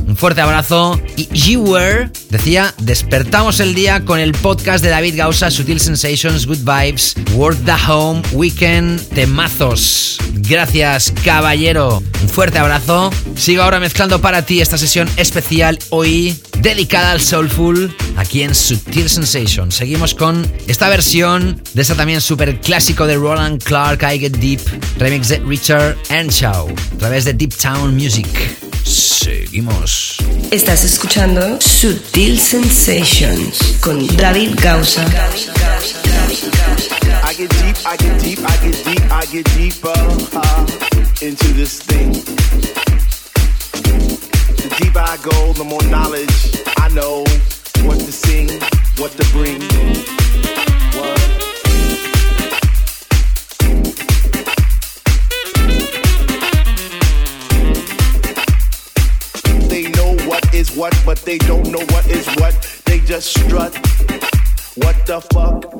Un 0.06 0.16
fuerte 0.16 0.40
abrazo. 0.40 1.00
Y 1.16 1.26
G-Ware 1.28 2.10
decía: 2.28 2.74
despertamos 2.78 3.60
el 3.60 3.74
día 3.74 4.04
con 4.04 4.20
el 4.20 4.32
podcast 4.32 4.84
de 4.84 4.90
David 4.90 5.16
Gausa, 5.16 5.50
Sutil 5.50 5.80
Sensations, 5.80 6.46
Good 6.46 6.58
Vibes, 6.58 7.14
Work 7.32 7.64
the 7.64 7.72
Home, 7.90 8.20
Weekend, 8.32 9.00
temazos. 9.14 10.18
Gracias, 10.34 11.12
caballero. 11.24 12.02
Un 12.22 12.28
fuerte 12.28 12.58
abrazo. 12.58 13.10
Sigo 13.36 13.62
ahora 13.62 13.80
mezclando 13.80 14.20
para 14.20 14.44
ti 14.44 14.60
esta 14.60 14.78
sesión 14.78 15.08
especial 15.16 15.78
hoy 15.90 16.36
dedicada 16.58 17.12
al 17.12 17.20
Soulful 17.20 17.94
aquí 18.16 18.42
en 18.42 18.54
Sutil 18.54 19.08
Sensation. 19.08 19.70
Seguimos 19.72 20.14
con 20.14 20.50
esta 20.66 20.88
versión 20.88 21.62
de 21.74 21.82
esta 21.82 21.94
también 21.94 22.20
super 22.20 22.60
clásico 22.60 23.06
de 23.06 23.16
Roland 23.16 23.62
Clark, 23.62 24.02
I 24.02 24.18
Get 24.18 24.36
Deep, 24.38 24.60
remix 24.98 25.28
de 25.28 25.38
Richard 25.40 25.96
Earnshaw, 26.10 26.68
a 26.68 26.98
través 26.98 27.24
de 27.24 27.34
Deep 27.34 27.54
Town 27.54 27.94
Music. 27.94 28.26
Seguimos. 28.84 30.16
Estás 30.50 30.84
escuchando 30.84 31.60
Sutil 31.60 32.38
Sensations 32.38 33.58
con 33.80 34.06
David 34.16 34.52
Gausa. 34.62 35.06
I 37.24 37.34
get 37.34 37.50
deep, 37.60 37.76
I 37.84 37.96
get 37.96 38.22
deep, 38.22 38.38
I 38.38 38.56
get 38.62 38.84
deep, 38.84 39.02
I 39.12 39.26
get 39.26 39.44
deeper 39.54 39.92
uh, 40.34 40.66
into 41.20 41.52
this 41.52 41.78
thing. 41.80 42.14
Deeper 44.78 45.00
I 45.00 45.16
go, 45.16 45.52
the 45.54 45.64
more 45.64 45.82
knowledge 45.90 46.62
I 46.76 46.88
know 46.90 47.24
what 47.84 47.98
to 47.98 48.12
sing, 48.12 48.48
what 48.96 49.10
to 49.10 49.24
bring. 49.32 49.60
What? 50.94 51.18
They 59.68 59.90
know 59.90 60.16
what 60.28 60.54
is 60.54 60.70
what, 60.76 60.96
but 61.04 61.18
they 61.18 61.38
don't 61.38 61.72
know 61.72 61.84
what 61.90 62.06
is 62.06 62.28
what. 62.36 62.54
They 62.84 63.00
just 63.00 63.36
strut. 63.36 63.74
What 64.76 65.04
the 65.06 65.20
fuck? 65.32 65.74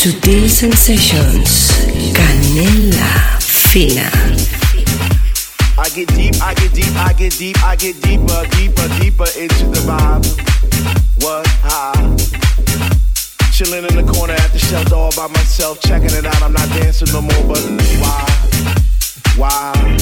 Sutil 0.00 0.48
Sensations. 0.48 1.76
Canela 2.16 3.38
fina. 3.38 4.08
I 5.76 5.90
get 5.90 6.08
deep, 6.16 6.40
I 6.40 6.54
get 6.54 6.72
deep, 6.72 6.96
I 6.96 7.12
get 7.12 7.36
deep, 7.36 7.62
I 7.62 7.76
get 7.76 8.00
deeper, 8.00 8.46
deeper, 8.56 8.88
deeper 8.98 9.28
into 9.36 9.66
the 9.68 9.80
vibe. 9.84 10.24
What? 11.22 11.46
Ah. 11.64 11.92
Chilling 13.52 13.84
in 13.84 13.94
the 13.94 14.10
corner 14.10 14.32
at 14.32 14.50
the 14.52 14.58
shelter 14.58 14.94
all 14.94 15.14
by 15.14 15.26
myself, 15.26 15.82
checking 15.82 16.16
it 16.16 16.24
out. 16.24 16.42
I'm 16.42 16.54
not 16.54 16.70
dancing 16.70 17.12
no 17.12 17.20
more, 17.20 17.44
but 17.46 17.60
why? 18.00 18.24
Why? 19.36 19.98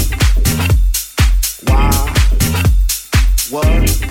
Why? 1.67 1.91
What? 3.51 4.08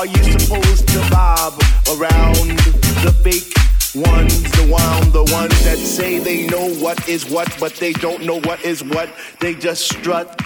Are 0.00 0.06
you 0.06 0.38
supposed 0.38 0.88
to 0.88 0.98
bob 1.10 1.52
around 1.88 2.56
the 3.04 3.14
fake 3.22 3.52
ones, 3.94 4.40
the 4.52 4.66
one, 4.72 5.12
the 5.12 5.30
ones 5.30 5.62
that 5.62 5.76
say 5.76 6.18
they 6.18 6.46
know 6.46 6.72
what 6.76 7.06
is 7.06 7.30
what, 7.30 7.54
but 7.60 7.74
they 7.74 7.92
don't 7.92 8.24
know 8.24 8.40
what 8.40 8.64
is 8.64 8.82
what. 8.82 9.10
They 9.40 9.54
just 9.54 9.92
strut. 9.92 10.40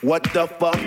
What 0.00 0.22
the 0.32 0.46
fuck? 0.46 0.80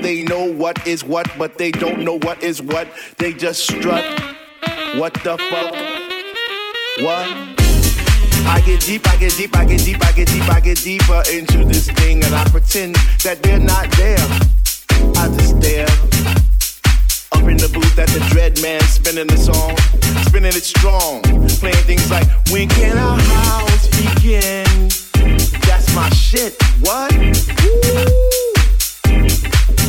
They 0.00 0.22
know 0.22 0.44
what 0.44 0.86
is 0.86 1.02
what, 1.02 1.28
but 1.36 1.58
they 1.58 1.72
don't 1.72 2.04
know 2.04 2.20
what 2.20 2.44
is 2.44 2.62
what. 2.62 2.86
They 3.16 3.32
just 3.32 3.66
strut. 3.66 4.04
What 4.98 5.14
the 5.14 5.36
fuck? 5.50 5.74
What? 7.04 7.26
I 8.46 8.62
get 8.64 8.82
deep, 8.82 9.04
I 9.08 9.16
get 9.16 9.36
deep, 9.36 9.56
I 9.56 9.64
get 9.64 9.80
deep, 9.80 10.04
I 10.04 10.12
get 10.12 10.28
deep, 10.28 10.48
I 10.48 10.60
get 10.60 10.78
deeper 10.78 11.22
into 11.32 11.64
this 11.64 11.90
thing, 11.90 12.22
and 12.22 12.36
I 12.36 12.44
pretend 12.44 12.94
that 13.24 13.42
they're 13.42 13.58
not 13.58 13.90
there. 13.96 14.57
I 15.18 15.28
just. 15.34 15.58
Up 17.32 17.42
in 17.42 17.56
the 17.56 17.68
booth 17.74 17.98
at 17.98 18.08
the 18.08 18.20
Dread 18.30 18.62
Man 18.62 18.80
spinning 18.82 19.26
the 19.26 19.36
song, 19.36 19.74
spinning 20.22 20.54
it 20.54 20.62
strong, 20.62 21.22
playing 21.58 21.84
things 21.90 22.08
like 22.08 22.26
When 22.50 22.68
can 22.68 22.96
our 22.96 23.18
house 23.18 23.88
begin? 23.98 24.64
That's 25.66 25.92
my 25.94 26.08
shit. 26.10 26.54
What? 26.80 27.12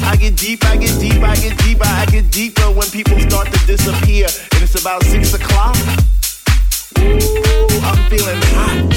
I 0.02 0.16
get 0.18 0.36
deep, 0.36 0.66
I 0.66 0.78
get 0.78 1.00
deep, 1.00 1.22
I 1.22 1.36
get 1.36 1.56
deeper, 1.60 1.86
I 1.86 2.06
get 2.10 2.32
deeper 2.32 2.72
when 2.72 2.90
people 2.90 3.20
start 3.20 3.54
to 3.54 3.68
disappear, 3.68 4.26
and 4.26 4.64
it's 4.64 4.82
about 4.82 5.04
six 5.04 5.36
o'clock. 5.36 5.78
I'm 6.98 8.10
feeling 8.10 8.42
hot. 8.58 8.90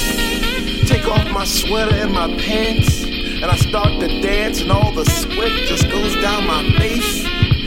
Take 0.88 1.06
off 1.08 1.28
my 1.30 1.44
sweater 1.44 1.94
and 1.94 2.12
my 2.12 2.28
pants, 2.38 3.04
and 3.42 3.50
I 3.50 3.56
start 3.56 3.88
to 3.98 4.20
dance, 4.20 4.60
and 4.60 4.70
all 4.70 4.92
the 4.92 5.04
sweat 5.04 5.50
just 5.66 5.90
goes 5.90 6.14
down 6.22 6.46
my 6.46 6.62
face. 6.78 7.24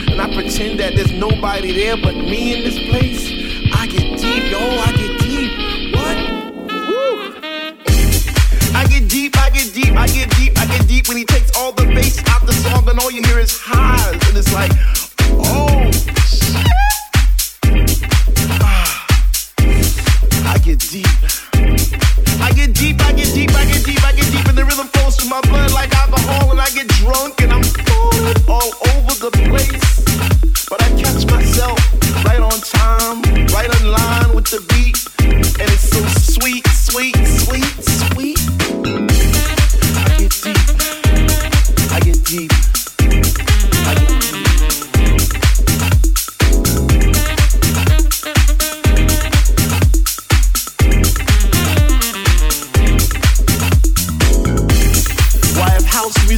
And 0.07 0.21
I 0.21 0.33
pretend 0.33 0.79
that 0.79 0.95
there's 0.95 1.11
nobody 1.11 1.73
there 1.73 1.97
but 1.97 2.15
me 2.15 2.55
in 2.55 2.63
this 2.63 2.79
place. 2.89 3.29
I 3.75 3.85
get 3.87 4.17
deep, 4.17 4.51
yo, 4.51 4.59
I 4.59 4.91
get 4.95 5.19
deep. 5.19 5.51
What? 5.93 6.17
Woo. 6.87 7.35
I 8.73 8.87
get 8.87 9.09
deep, 9.09 9.37
I 9.37 9.49
get 9.49 9.73
deep, 9.73 9.93
I 9.97 10.07
get 10.07 10.29
deep, 10.37 10.57
I 10.57 10.65
get 10.65 10.87
deep 10.87 11.09
when 11.09 11.17
he 11.17 11.25
takes 11.25 11.51
all 11.57 11.73
the 11.73 11.85
bass 11.87 12.23
out 12.29 12.45
the 12.45 12.53
song, 12.53 12.87
and 12.87 12.97
all 12.97 13.11
you 13.11 13.21
hear 13.23 13.39
is 13.39 13.59
highs, 13.59 14.13
and 14.29 14.37
it's 14.37 14.53
like, 14.53 14.71
oh 15.29 15.91
shit. 16.23 16.55
Ah. 18.63 19.05
I 20.45 20.57
get 20.59 20.79
deep. 20.79 21.05
I 22.39 22.53
get 22.53 22.73
deep, 22.73 23.01
I 23.01 23.11
get 23.11 23.33
deep, 23.33 23.53
I 23.53 23.65
get 23.65 23.83
deep, 23.83 24.03
I 24.05 24.13
get 24.13 24.31
deep, 24.31 24.47
and 24.47 24.57
the 24.57 24.63
rhythm 24.63 24.87
through 25.17 25.29
my 25.29 25.41
blood 25.41 25.71
like 25.71 25.93
alcohol, 25.95 26.51
and 26.51 26.59
I 26.59 26.69
get 26.71 26.87
drunk 26.87 27.41
and 27.41 27.51
I'm 27.53 27.63
falling 27.63 28.35
all 28.47 28.71
over 28.93 29.13
the 29.25 29.31
place. 29.49 30.65
But 30.69 30.81
I 30.81 30.89
catch 31.01 31.25
myself 31.29 31.79
right 32.25 32.39
on 32.39 32.59
time, 32.59 33.21
right 33.53 33.69
in 33.81 33.91
line 33.91 34.35
with 34.35 34.45
the 34.45 34.61
beat, 34.69 34.97
and 35.59 35.69
it's 35.71 35.89
so 35.89 36.01
sweet, 36.39 36.67
sweet. 36.67 37.34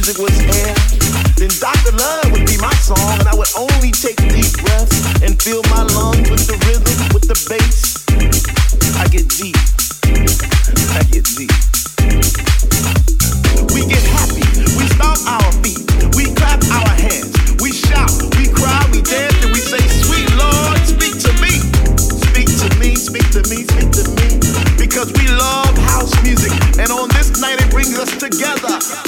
Music 0.08 0.24
was 0.24 0.40
air, 0.56 0.74
then 1.36 1.52
Dr. 1.60 1.92
Love 1.92 2.32
would 2.32 2.46
be 2.46 2.56
my 2.56 2.72
song, 2.80 3.20
and 3.20 3.28
I 3.28 3.34
would 3.34 3.52
only 3.58 3.92
take 3.92 4.16
deep 4.16 4.48
breaths 4.64 5.04
and 5.20 5.36
fill 5.36 5.60
my 5.68 5.84
lungs 5.84 6.30
with 6.30 6.48
the 6.48 6.56
rhythm, 6.64 6.96
with 7.12 7.28
the 7.28 7.36
bass. 7.44 8.08
I 8.96 9.04
get 9.12 9.28
deep. 9.28 9.58
I 10.96 11.04
get 11.12 11.28
deep. 11.36 11.52
We 13.76 13.84
get 13.84 14.00
happy, 14.16 14.48
we 14.80 14.88
stomp 14.96 15.20
our 15.28 15.52
feet, 15.60 15.84
we 16.16 16.32
clap 16.32 16.64
our 16.72 16.94
hands, 16.96 17.36
we 17.60 17.72
shout, 17.72 18.08
we 18.40 18.48
cry, 18.48 18.80
we 18.88 19.04
dance, 19.04 19.36
and 19.44 19.52
we 19.52 19.60
say, 19.60 19.82
Sweet 20.08 20.30
Lord, 20.40 20.78
speak 20.88 21.20
to 21.20 21.32
me. 21.44 21.60
Speak 22.32 22.48
to 22.64 22.68
me, 22.80 22.96
speak 22.96 23.28
to 23.36 23.44
me, 23.52 23.68
speak 23.68 23.90
to 23.92 24.04
me. 24.16 24.40
Because 24.80 25.12
we 25.20 25.28
love 25.28 25.76
house 25.92 26.16
music, 26.22 26.52
and 26.80 26.88
on 26.88 27.08
this 27.12 27.36
night 27.40 27.60
it 27.60 27.68
brings 27.68 27.98
us 27.98 28.08
together. 28.16 29.07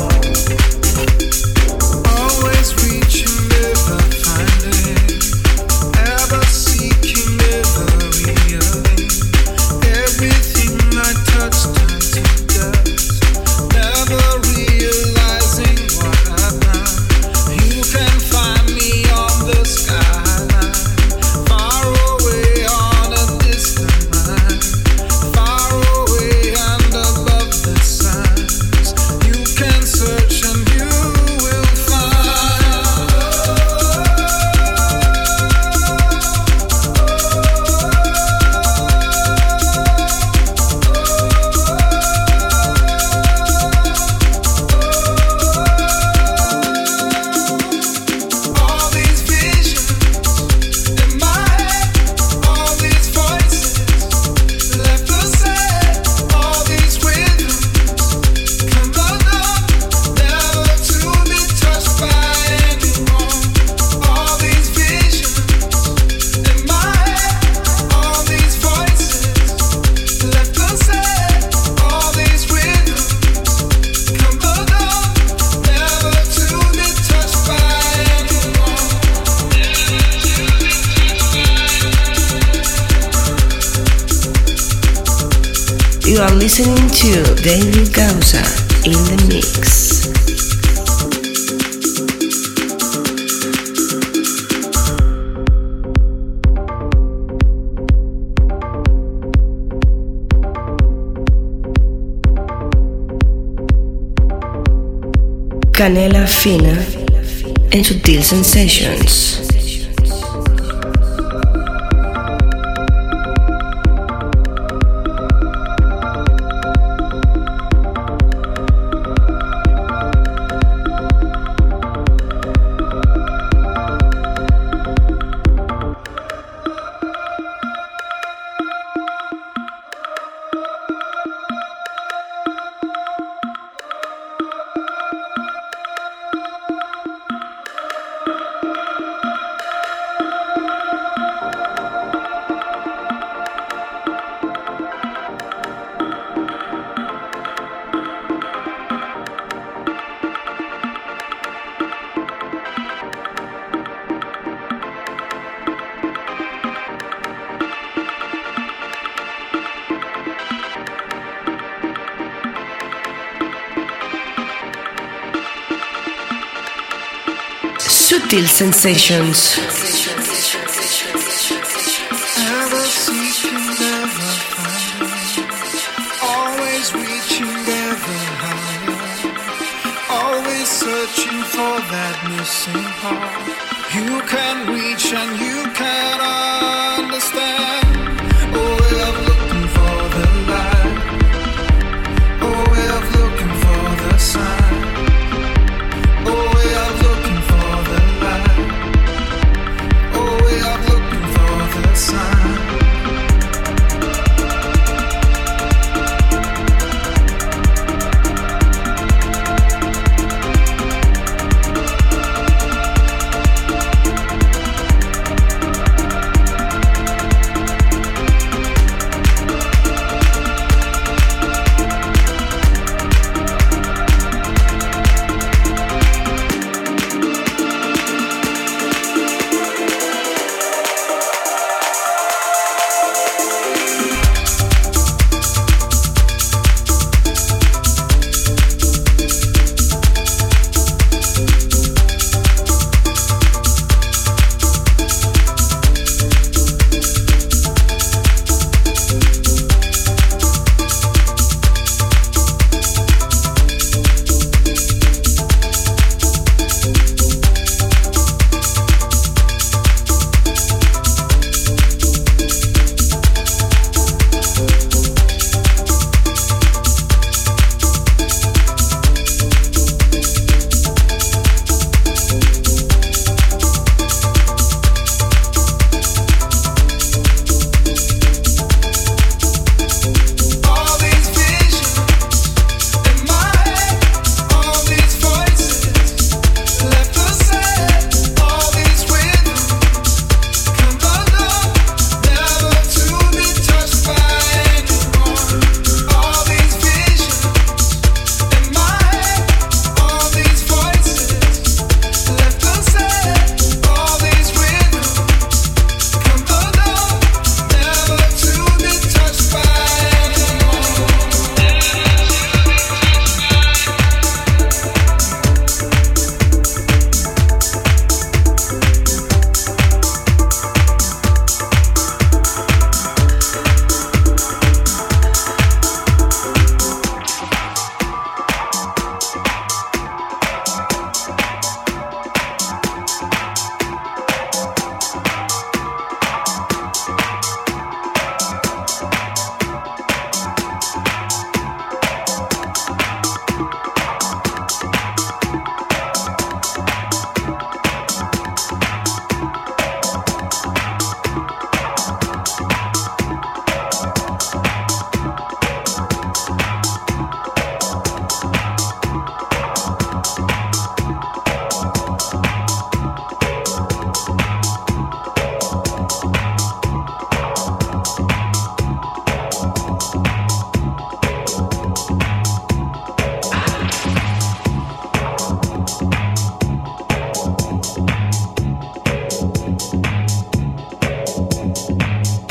Sensations. 168.61 169.70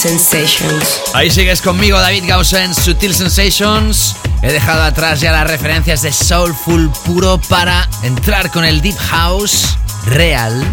Sensations. 0.00 1.02
Ahí 1.12 1.30
sigues 1.30 1.60
conmigo, 1.60 2.00
David 2.00 2.24
Gausa 2.26 2.64
en 2.64 2.74
Sutil 2.74 3.14
Sensations. 3.14 4.16
He 4.40 4.50
dejado 4.50 4.82
atrás 4.82 5.20
ya 5.20 5.30
las 5.30 5.46
referencias 5.46 6.00
de 6.00 6.10
Soulful 6.10 6.90
puro 7.04 7.38
para 7.50 7.86
entrar 8.02 8.50
con 8.50 8.64
el 8.64 8.80
Deep 8.80 8.96
House 8.96 9.76
real. 10.06 10.64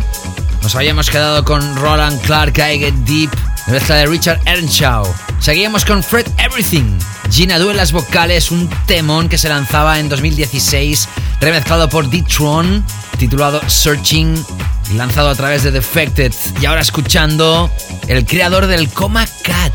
Nos 0.64 0.76
habíamos 0.78 1.10
quedado 1.10 1.44
con 1.44 1.76
Roland 1.76 2.22
Clark, 2.22 2.58
I 2.58 2.80
Get 2.80 2.94
Deep, 2.94 3.30
la 3.66 3.74
mezcla 3.74 3.96
de 3.98 4.06
Richard 4.06 4.40
Earnshaw. 4.46 5.06
Seguíamos 5.42 5.84
con 5.84 6.02
Fred 6.02 6.28
Everything, 6.38 6.98
Gina 7.30 7.60
Due 7.60 7.72
en 7.72 7.78
las 7.78 7.92
vocales, 7.92 8.50
un 8.50 8.70
temón 8.86 9.28
que 9.28 9.38
se 9.38 9.50
lanzaba 9.50 10.00
en 10.00 10.08
2016, 10.08 11.10
remezclado 11.42 11.90
por 11.90 12.10
D-Tron, 12.10 12.82
titulado 13.18 13.62
Searching, 13.68 14.42
lanzado 14.96 15.30
a 15.30 15.36
través 15.36 15.64
de 15.64 15.72
Defected. 15.72 16.32
Y 16.62 16.66
ahora 16.66 16.80
escuchando 16.80 17.70
el 18.08 18.26
creador 18.26 18.68
del 18.68 18.90
Coma 18.90 19.28
Cat, 19.44 19.74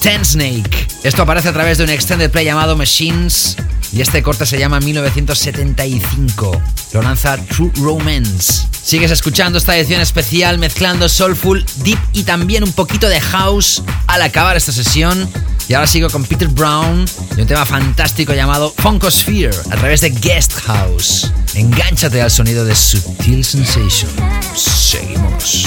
Ten 0.00 0.24
Snake. 0.24 0.86
Esto 1.02 1.22
aparece 1.22 1.48
a 1.48 1.52
través 1.52 1.78
de 1.78 1.84
un 1.84 1.90
extended 1.90 2.30
play 2.30 2.44
llamado 2.44 2.76
Machines. 2.76 3.56
Y 3.92 4.00
este 4.00 4.22
corte 4.22 4.44
se 4.46 4.58
llama 4.58 4.80
1975. 4.80 6.62
Lo 6.92 7.02
lanza 7.02 7.36
True 7.36 7.70
Romance. 7.76 8.66
Sigues 8.82 9.10
escuchando 9.10 9.58
esta 9.58 9.76
edición 9.76 10.00
especial 10.00 10.58
mezclando 10.58 11.08
soulful, 11.08 11.64
deep 11.84 11.98
y 12.12 12.24
también 12.24 12.64
un 12.64 12.72
poquito 12.72 13.08
de 13.08 13.20
house 13.20 13.82
al 14.06 14.22
acabar 14.22 14.56
esta 14.56 14.72
sesión. 14.72 15.28
Y 15.68 15.74
ahora 15.74 15.86
sigo 15.86 16.10
con 16.10 16.24
Peter 16.24 16.48
Brown 16.48 17.06
y 17.36 17.40
un 17.40 17.46
tema 17.46 17.64
fantástico 17.64 18.34
llamado 18.34 18.74
Funkosphere 18.76 19.56
a 19.70 19.76
través 19.76 20.00
de 20.00 20.10
Guest 20.10 20.52
House. 20.66 21.30
Engánchate 21.54 22.20
al 22.20 22.30
sonido 22.30 22.64
de 22.64 22.74
Sutil 22.74 23.44
Sensation. 23.44 24.10
Seguimos. 24.54 25.66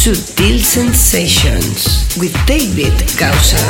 Sutil 0.00 0.58
Sensations 0.58 2.16
with 2.16 2.32
David 2.46 2.96
Gausa. 3.18 3.60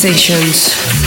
Sensations. 0.00 0.99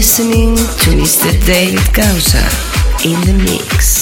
Listening 0.00 0.56
to 0.56 0.96
Mr. 0.96 1.30
David 1.44 1.84
Causa 1.92 2.40
in 3.06 3.20
the 3.26 3.34
mix. 3.44 3.99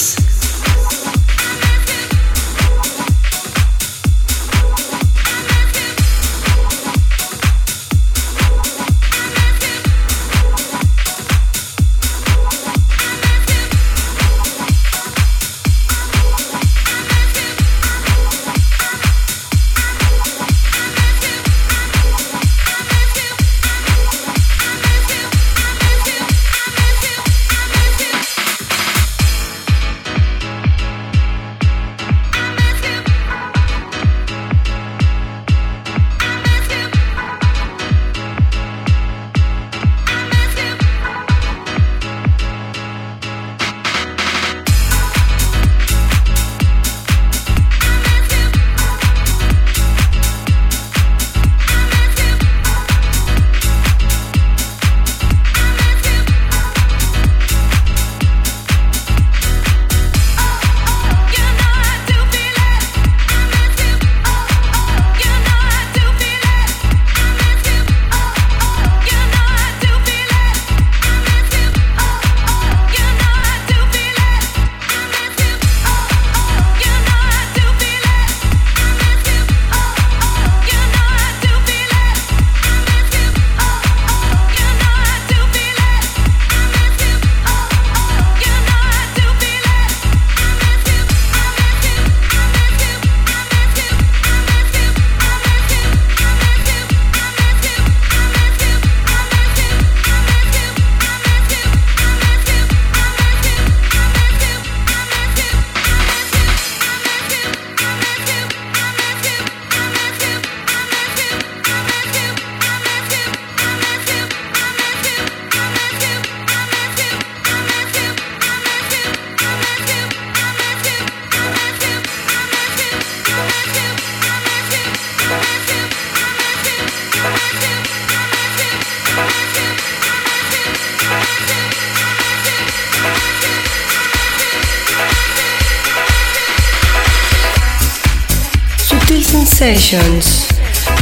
Sensations, 139.59 140.47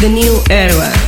the 0.01 0.09
new 0.09 0.41
era. 0.49 1.06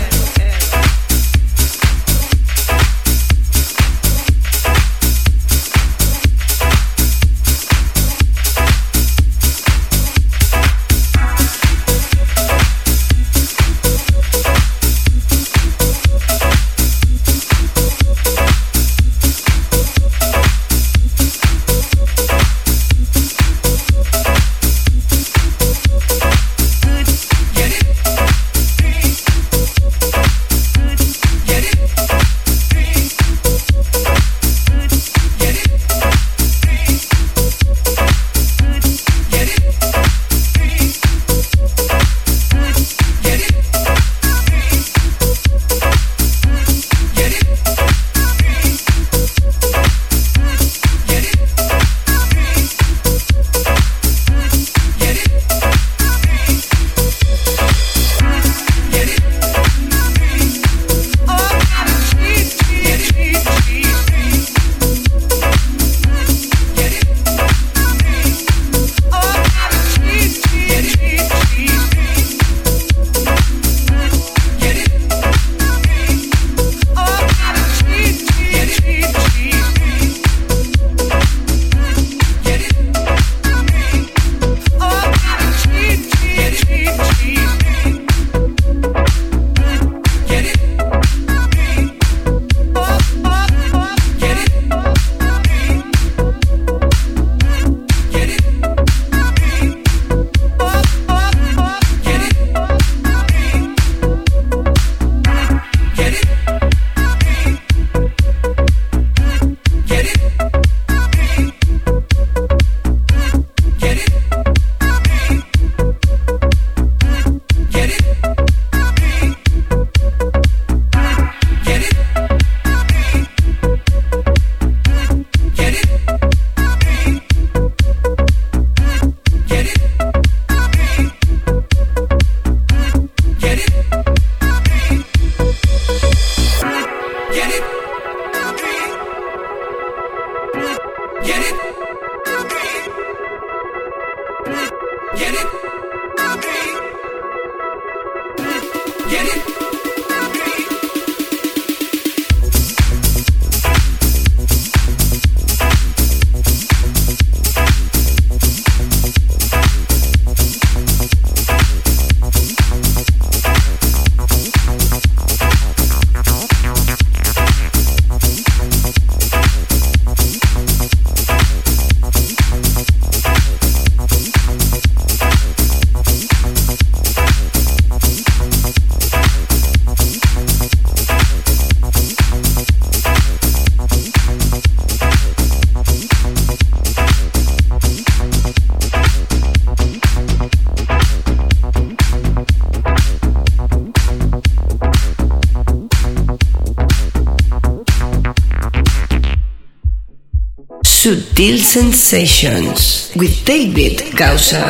Sutil 201.09 201.56
Sensations 201.56 203.10
with 203.16 203.43
David 203.47 204.14
Gausa. 204.14 204.60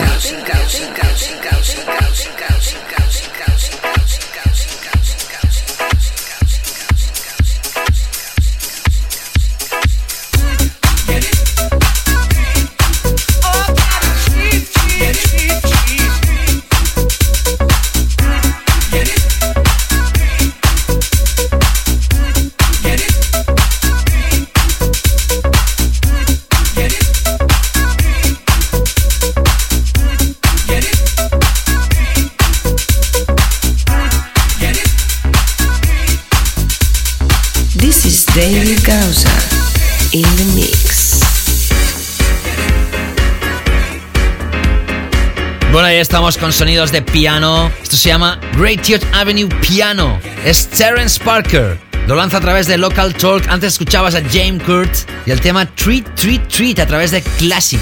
Estamos 46.01 46.39
con 46.39 46.53
sonidos 46.53 46.93
de 46.93 47.03
piano. 47.03 47.73
Esto 47.83 47.97
se 47.97 48.09
llama 48.09 48.39
Great 48.57 48.83
Yacht 48.83 49.03
Avenue 49.13 49.49
Piano. 49.61 50.21
Es 50.45 50.69
Terence 50.69 51.19
Parker. 51.23 51.77
Lo 52.07 52.15
lanza 52.15 52.37
a 52.37 52.41
través 52.41 52.69
de 52.69 52.79
Local 52.79 53.15
Talk. 53.15 53.49
Antes 53.49 53.73
escuchabas 53.73 54.15
a 54.15 54.23
James 54.23 54.63
Kurt 54.63 54.95
y 55.27 55.33
el 55.33 55.41
tema 55.41 55.67
Treat, 55.67 56.05
Treat, 56.15 56.47
Treat 56.47 56.79
a 56.79 56.87
través 56.87 57.11
de 57.11 57.21
Classic, 57.21 57.81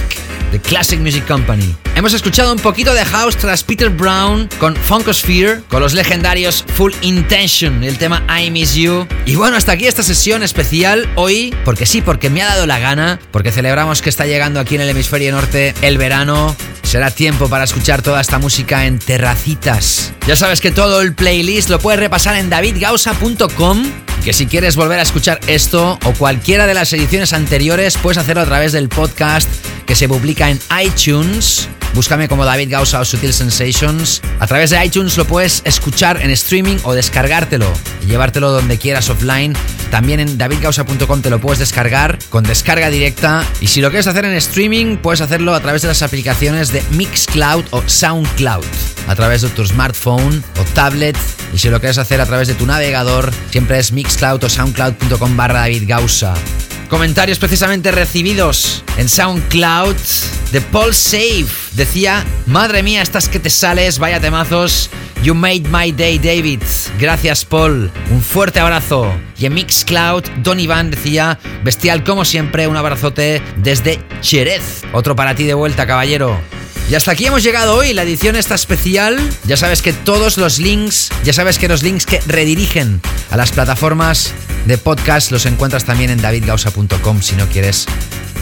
de 0.51 0.59
Classic 0.59 0.99
Music 0.99 1.27
Company. 1.27 1.77
Hemos 1.95 2.15
escuchado 2.15 2.53
un 2.53 2.59
poquito 2.59 2.95
de 2.95 3.05
house 3.05 3.37
tras 3.37 3.63
Peter 3.63 3.91
Brown 3.91 4.49
con 4.59 4.75
Funkosphere, 4.77 5.61
con 5.69 5.81
los 5.81 5.93
legendarios 5.93 6.65
Full 6.75 6.93
Intention 7.03 7.85
el 7.85 7.99
tema 7.99 8.23
I 8.41 8.51
Miss 8.51 8.75
You. 8.75 9.07
Y 9.27 9.37
bueno, 9.37 9.59
hasta 9.59 9.73
aquí 9.73 9.87
esta 9.87 10.03
sesión 10.03 10.43
especial 10.43 11.07
hoy, 11.17 11.55
porque 11.67 11.85
sí, 11.85 12.01
porque 12.01 12.31
me 12.31 12.41
ha 12.43 12.47
dado 12.47 12.67
la 12.67 12.79
gana, 12.79 13.19
porque 13.31 13.53
celebramos 13.53 14.01
que 14.01 14.09
está 14.09 14.25
llegando 14.25 14.59
aquí 14.59 14.75
en 14.75 14.81
el 14.81 14.89
hemisferio 14.89 15.33
norte 15.33 15.75
el 15.83 15.99
verano. 15.99 16.57
Será 16.87 17.11
tiempo 17.11 17.49
para 17.49 17.65
escuchar 17.65 18.01
toda 18.01 18.21
esta 18.21 18.39
música 18.39 18.87
en 18.87 18.99
terracitas. 18.99 20.13
Ya 20.27 20.37
sabes 20.37 20.61
que 20.61 20.71
todo 20.71 21.01
el 21.01 21.15
playlist 21.15 21.69
lo 21.69 21.81
puedes 21.81 21.99
repasar 21.99 22.37
en 22.37 22.49
davidgausa.com. 22.49 23.85
Que 24.25 24.33
si 24.33 24.47
quieres 24.47 24.77
volver 24.77 24.99
a 24.99 25.03
escuchar 25.03 25.41
esto 25.47 25.99
o 26.05 26.13
cualquiera 26.13 26.67
de 26.67 26.75
las 26.75 26.93
ediciones 26.93 27.33
anteriores, 27.33 27.99
puedes 27.99 28.19
hacerlo 28.19 28.43
a 28.43 28.47
través 28.47 28.73
del 28.73 28.89
podcast 28.89 29.49
que 29.85 29.95
se 29.95 30.09
publica 30.09 30.51
en 30.51 30.59
iTunes. 30.83 31.69
Búscame 31.95 32.29
como 32.29 32.45
David 32.45 32.71
Gausa 32.71 33.01
o 33.01 33.05
Sutil 33.07 33.33
Sensations. 33.33 34.21
A 34.39 34.47
través 34.47 34.69
de 34.69 34.85
iTunes 34.85 35.17
lo 35.17 35.25
puedes 35.25 35.63
escuchar 35.65 36.21
en 36.21 36.31
streaming 36.31 36.77
o 36.83 36.93
descargártelo 36.93 37.73
y 38.03 38.07
llevártelo 38.07 38.53
donde 38.53 38.77
quieras 38.77 39.09
offline. 39.09 39.55
También 39.91 40.21
en 40.21 40.37
davidgausa.com 40.37 41.23
te 41.23 41.31
lo 41.31 41.41
puedes 41.41 41.59
descargar 41.59 42.19
con 42.29 42.45
descarga 42.45 42.91
directa. 42.91 43.47
Y 43.63 43.69
si 43.69 43.81
lo 43.81 43.89
quieres 43.89 44.07
hacer 44.09 44.27
en 44.27 44.35
streaming, 44.35 44.99
puedes 44.99 45.23
hacerlo 45.23 45.55
a 45.55 45.61
través 45.61 45.83
de 45.83 45.89
las 45.89 46.03
aplicaciones 46.03 46.71
de 46.71 46.76
Mixcloud 46.91 47.65
o 47.71 47.83
Soundcloud. 47.87 48.65
A 49.09 49.15
través 49.15 49.43
de 49.43 49.49
tu 49.51 49.65
smartphone 49.65 50.43
o 50.61 50.65
tablet. 50.75 51.17
Y 51.53 51.59
si 51.59 51.69
lo 51.69 51.81
quieres 51.81 51.99
hacer 51.99 52.21
a 52.21 52.27
través 52.27 52.49
de 52.49 52.55
tu 52.55 52.67
navegador, 52.67 53.33
siempre 53.51 53.79
es 53.79 53.93
mixcloud 53.93 54.43
o 54.43 54.49
soundcloud.com 54.49 55.37
barra 55.37 55.61
David 55.61 55.85
Gausa. 55.87 56.35
Comentarios 56.89 57.41
precisamente 57.41 57.91
recibidos 57.91 58.85
en 58.97 59.09
SoundCloud 59.09 59.97
de 60.53 60.61
Paul 60.61 60.95
Save. 60.95 61.47
Decía, 61.73 62.25
madre 62.47 62.85
mía, 62.85 63.03
estas 63.03 63.29
que 63.29 63.41
te 63.41 63.51
sales, 63.51 63.99
vaya 63.99 64.21
temazos. 64.21 64.89
You 65.23 65.35
made 65.35 65.63
my 65.71 65.91
day, 65.91 66.19
David. 66.19 66.63
Gracias, 67.01 67.45
Paul. 67.45 67.91
Un 68.11 68.23
fuerte 68.23 68.61
abrazo. 68.61 69.13
Y 69.37 69.47
en 69.47 69.55
Mixcloud, 69.55 70.23
Don 70.43 70.61
Iván 70.61 70.91
decía, 70.91 71.39
bestial 71.65 72.05
como 72.05 72.25
siempre, 72.25 72.69
un 72.69 72.77
abrazote 72.77 73.43
desde 73.57 73.99
Cherez. 74.21 74.83
Otro 74.93 75.17
para 75.17 75.35
ti 75.35 75.45
de 75.45 75.55
vuelta, 75.55 75.87
caballero. 75.87 76.39
Y 76.89 76.95
hasta 76.95 77.11
aquí 77.11 77.27
hemos 77.27 77.43
llegado 77.43 77.75
hoy, 77.75 77.93
la 77.93 78.05
edición 78.05 78.37
está 78.37 78.55
especial. 78.55 79.19
Ya 79.45 79.57
sabes 79.57 79.83
que 79.83 79.93
todos 79.93 80.39
los 80.39 80.61
links, 80.61 81.11
ya 81.25 81.33
sabes 81.33 81.59
que 81.59 81.67
los 81.67 81.83
links 81.83 82.07
que 82.07 82.21
redirigen 82.27 83.01
a 83.31 83.37
las 83.37 83.51
plataformas 83.51 84.33
de 84.67 84.79
podcast 84.79 85.33
los 85.33 85.47
encuentras 85.47 85.85
también 85.85 86.11
en 86.11 86.23
davidgausa.com 86.23 87.23
si 87.23 87.35
no 87.35 87.49
quieres 87.49 87.87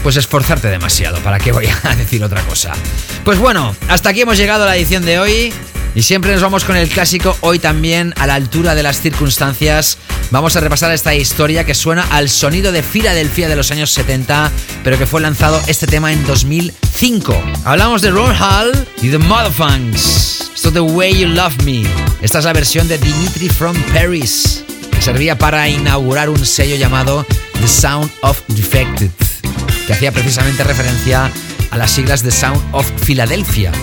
pues 0.03 0.17
esforzarte 0.17 0.67
demasiado, 0.67 1.17
¿para 1.21 1.39
qué 1.39 1.51
voy 1.51 1.67
a 1.83 1.95
decir 1.95 2.23
otra 2.23 2.43
cosa? 2.43 2.73
Pues 3.23 3.39
bueno, 3.39 3.75
hasta 3.87 4.09
aquí 4.09 4.21
hemos 4.21 4.37
llegado 4.37 4.63
a 4.63 4.67
la 4.67 4.75
edición 4.75 5.03
de 5.03 5.17
hoy. 5.17 5.53
Y 5.95 6.03
siempre 6.03 6.33
nos 6.33 6.41
vamos 6.41 6.65
con 6.65 6.75
el 6.75 6.89
clásico, 6.89 7.37
hoy 7.39 7.57
también 7.57 8.13
a 8.17 8.27
la 8.27 8.35
altura 8.35 8.75
de 8.75 8.83
las 8.83 8.99
circunstancias. 8.99 9.97
Vamos 10.29 10.55
a 10.57 10.59
repasar 10.59 10.91
esta 10.91 11.15
historia 11.15 11.63
que 11.63 11.73
suena 11.73 12.05
al 12.11 12.29
sonido 12.29 12.73
de 12.73 12.83
Filadelfia 12.83 13.47
de 13.47 13.55
los 13.55 13.71
años 13.71 13.91
70, 13.91 14.51
pero 14.83 14.97
que 14.97 15.07
fue 15.07 15.21
lanzado 15.21 15.59
este 15.67 15.87
tema 15.87 16.11
en 16.11 16.21
2005. 16.95 17.43
Hablamos 17.65 18.01
de 18.01 18.09
Ron 18.09 18.33
Hall 18.33 18.71
y 19.01 19.09
The 19.09 19.17
Motherfunks. 19.17 20.51
Esto 20.55 20.71
The 20.71 20.79
Way 20.79 21.19
You 21.19 21.27
Love 21.27 21.63
Me. 21.65 21.83
Esta 22.21 22.39
es 22.39 22.45
la 22.45 22.53
versión 22.53 22.87
de 22.87 22.97
Dimitri 22.97 23.49
from 23.49 23.75
Paris, 23.93 24.63
que 24.91 25.01
servía 25.01 25.37
para 25.37 25.67
inaugurar 25.67 26.29
un 26.29 26.45
sello 26.45 26.77
llamado 26.77 27.25
The 27.59 27.67
Sound 27.67 28.09
of 28.21 28.41
Defected, 28.47 29.11
que 29.85 29.93
hacía 29.93 30.13
precisamente 30.13 30.63
referencia 30.63 31.29
a 31.69 31.77
las 31.77 31.91
siglas 31.91 32.23
de 32.23 32.31
Sound 32.31 32.61
of 32.71 32.89
Philadelphia 33.05 33.73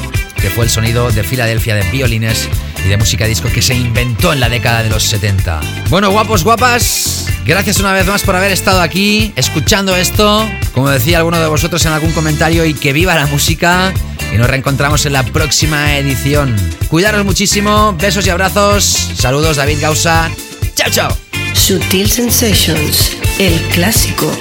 que 0.43 0.51
fue 0.51 0.65
el 0.65 0.71
sonido 0.71 1.13
de 1.13 1.23
Filadelfia 1.23 1.77
de 1.77 1.89
violines 1.93 2.49
y 2.85 2.89
de 2.89 2.97
música 2.97 3.27
disco 3.27 3.49
que 3.49 3.63
se 3.63 3.75
inventó 3.75 4.33
en 4.33 4.41
la 4.41 4.49
década 4.49 4.83
de 4.83 4.91
los 4.91 5.05
70. 5.05 5.61
Bueno, 5.89 6.11
guapos, 6.11 6.43
guapas, 6.43 7.22
gracias 7.45 7.81
una 7.81 7.93
vez 7.93 8.07
más 8.07 8.23
por 8.23 8.37
haber 8.37 8.53
estado 8.53 8.81
aquí 8.81 9.33
escuchando 9.37 9.97
esto. 9.97 10.49
Como 10.73 10.91
decía 10.91 11.19
alguno 11.19 11.41
de 11.41 11.47
vosotros 11.47 11.85
en 11.87 11.93
algún 11.93 12.13
comentario, 12.13 12.65
y 12.65 12.75
que 12.75 12.93
viva 12.93 13.15
la 13.15 13.27
música. 13.27 13.93
Y 14.33 14.39
nos 14.39 14.49
reencontramos 14.49 15.05
en 15.07 15.13
la 15.13 15.23
próxima 15.23 15.97
edición. 15.97 16.57
Cuidaros 16.89 17.25
muchísimo, 17.25 17.95
besos 17.95 18.27
y 18.27 18.31
abrazos. 18.31 18.85
Saludos, 19.17 19.57
David 19.57 19.79
Gausa. 19.81 20.31
Chao, 20.75 20.91
chao. 20.91 21.17
Sutil 21.55 22.11
Sensations, 22.11 23.13
el 23.39 23.61
clásico. 23.69 24.33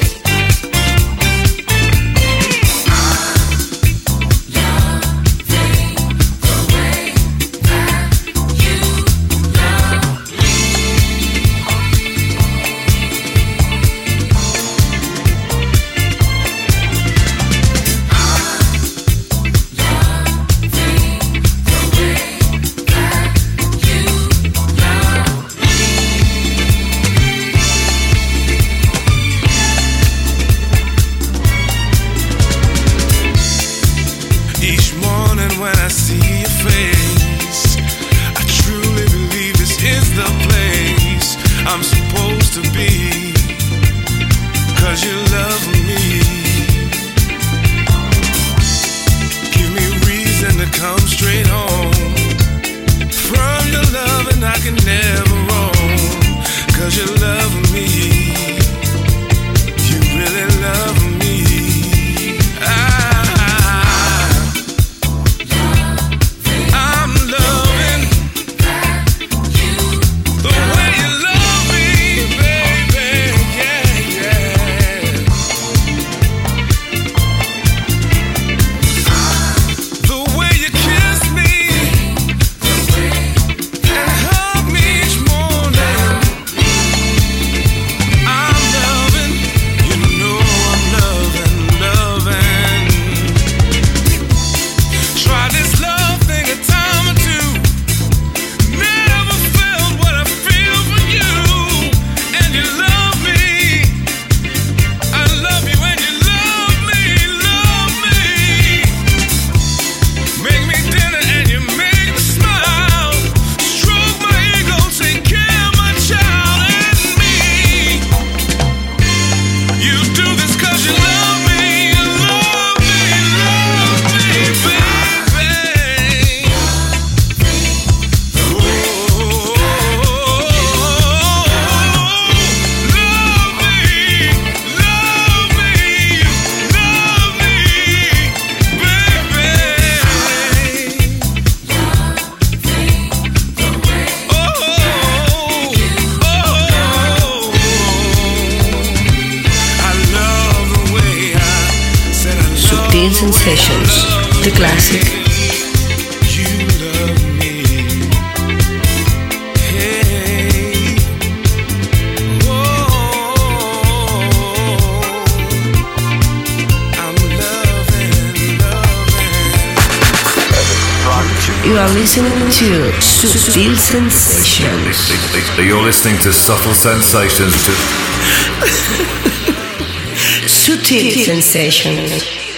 Subtle 176.42 176.74
Sensations. 176.74 177.54
to. 177.66 177.72
Subtle 180.48 181.12
Sensations. 181.12 182.51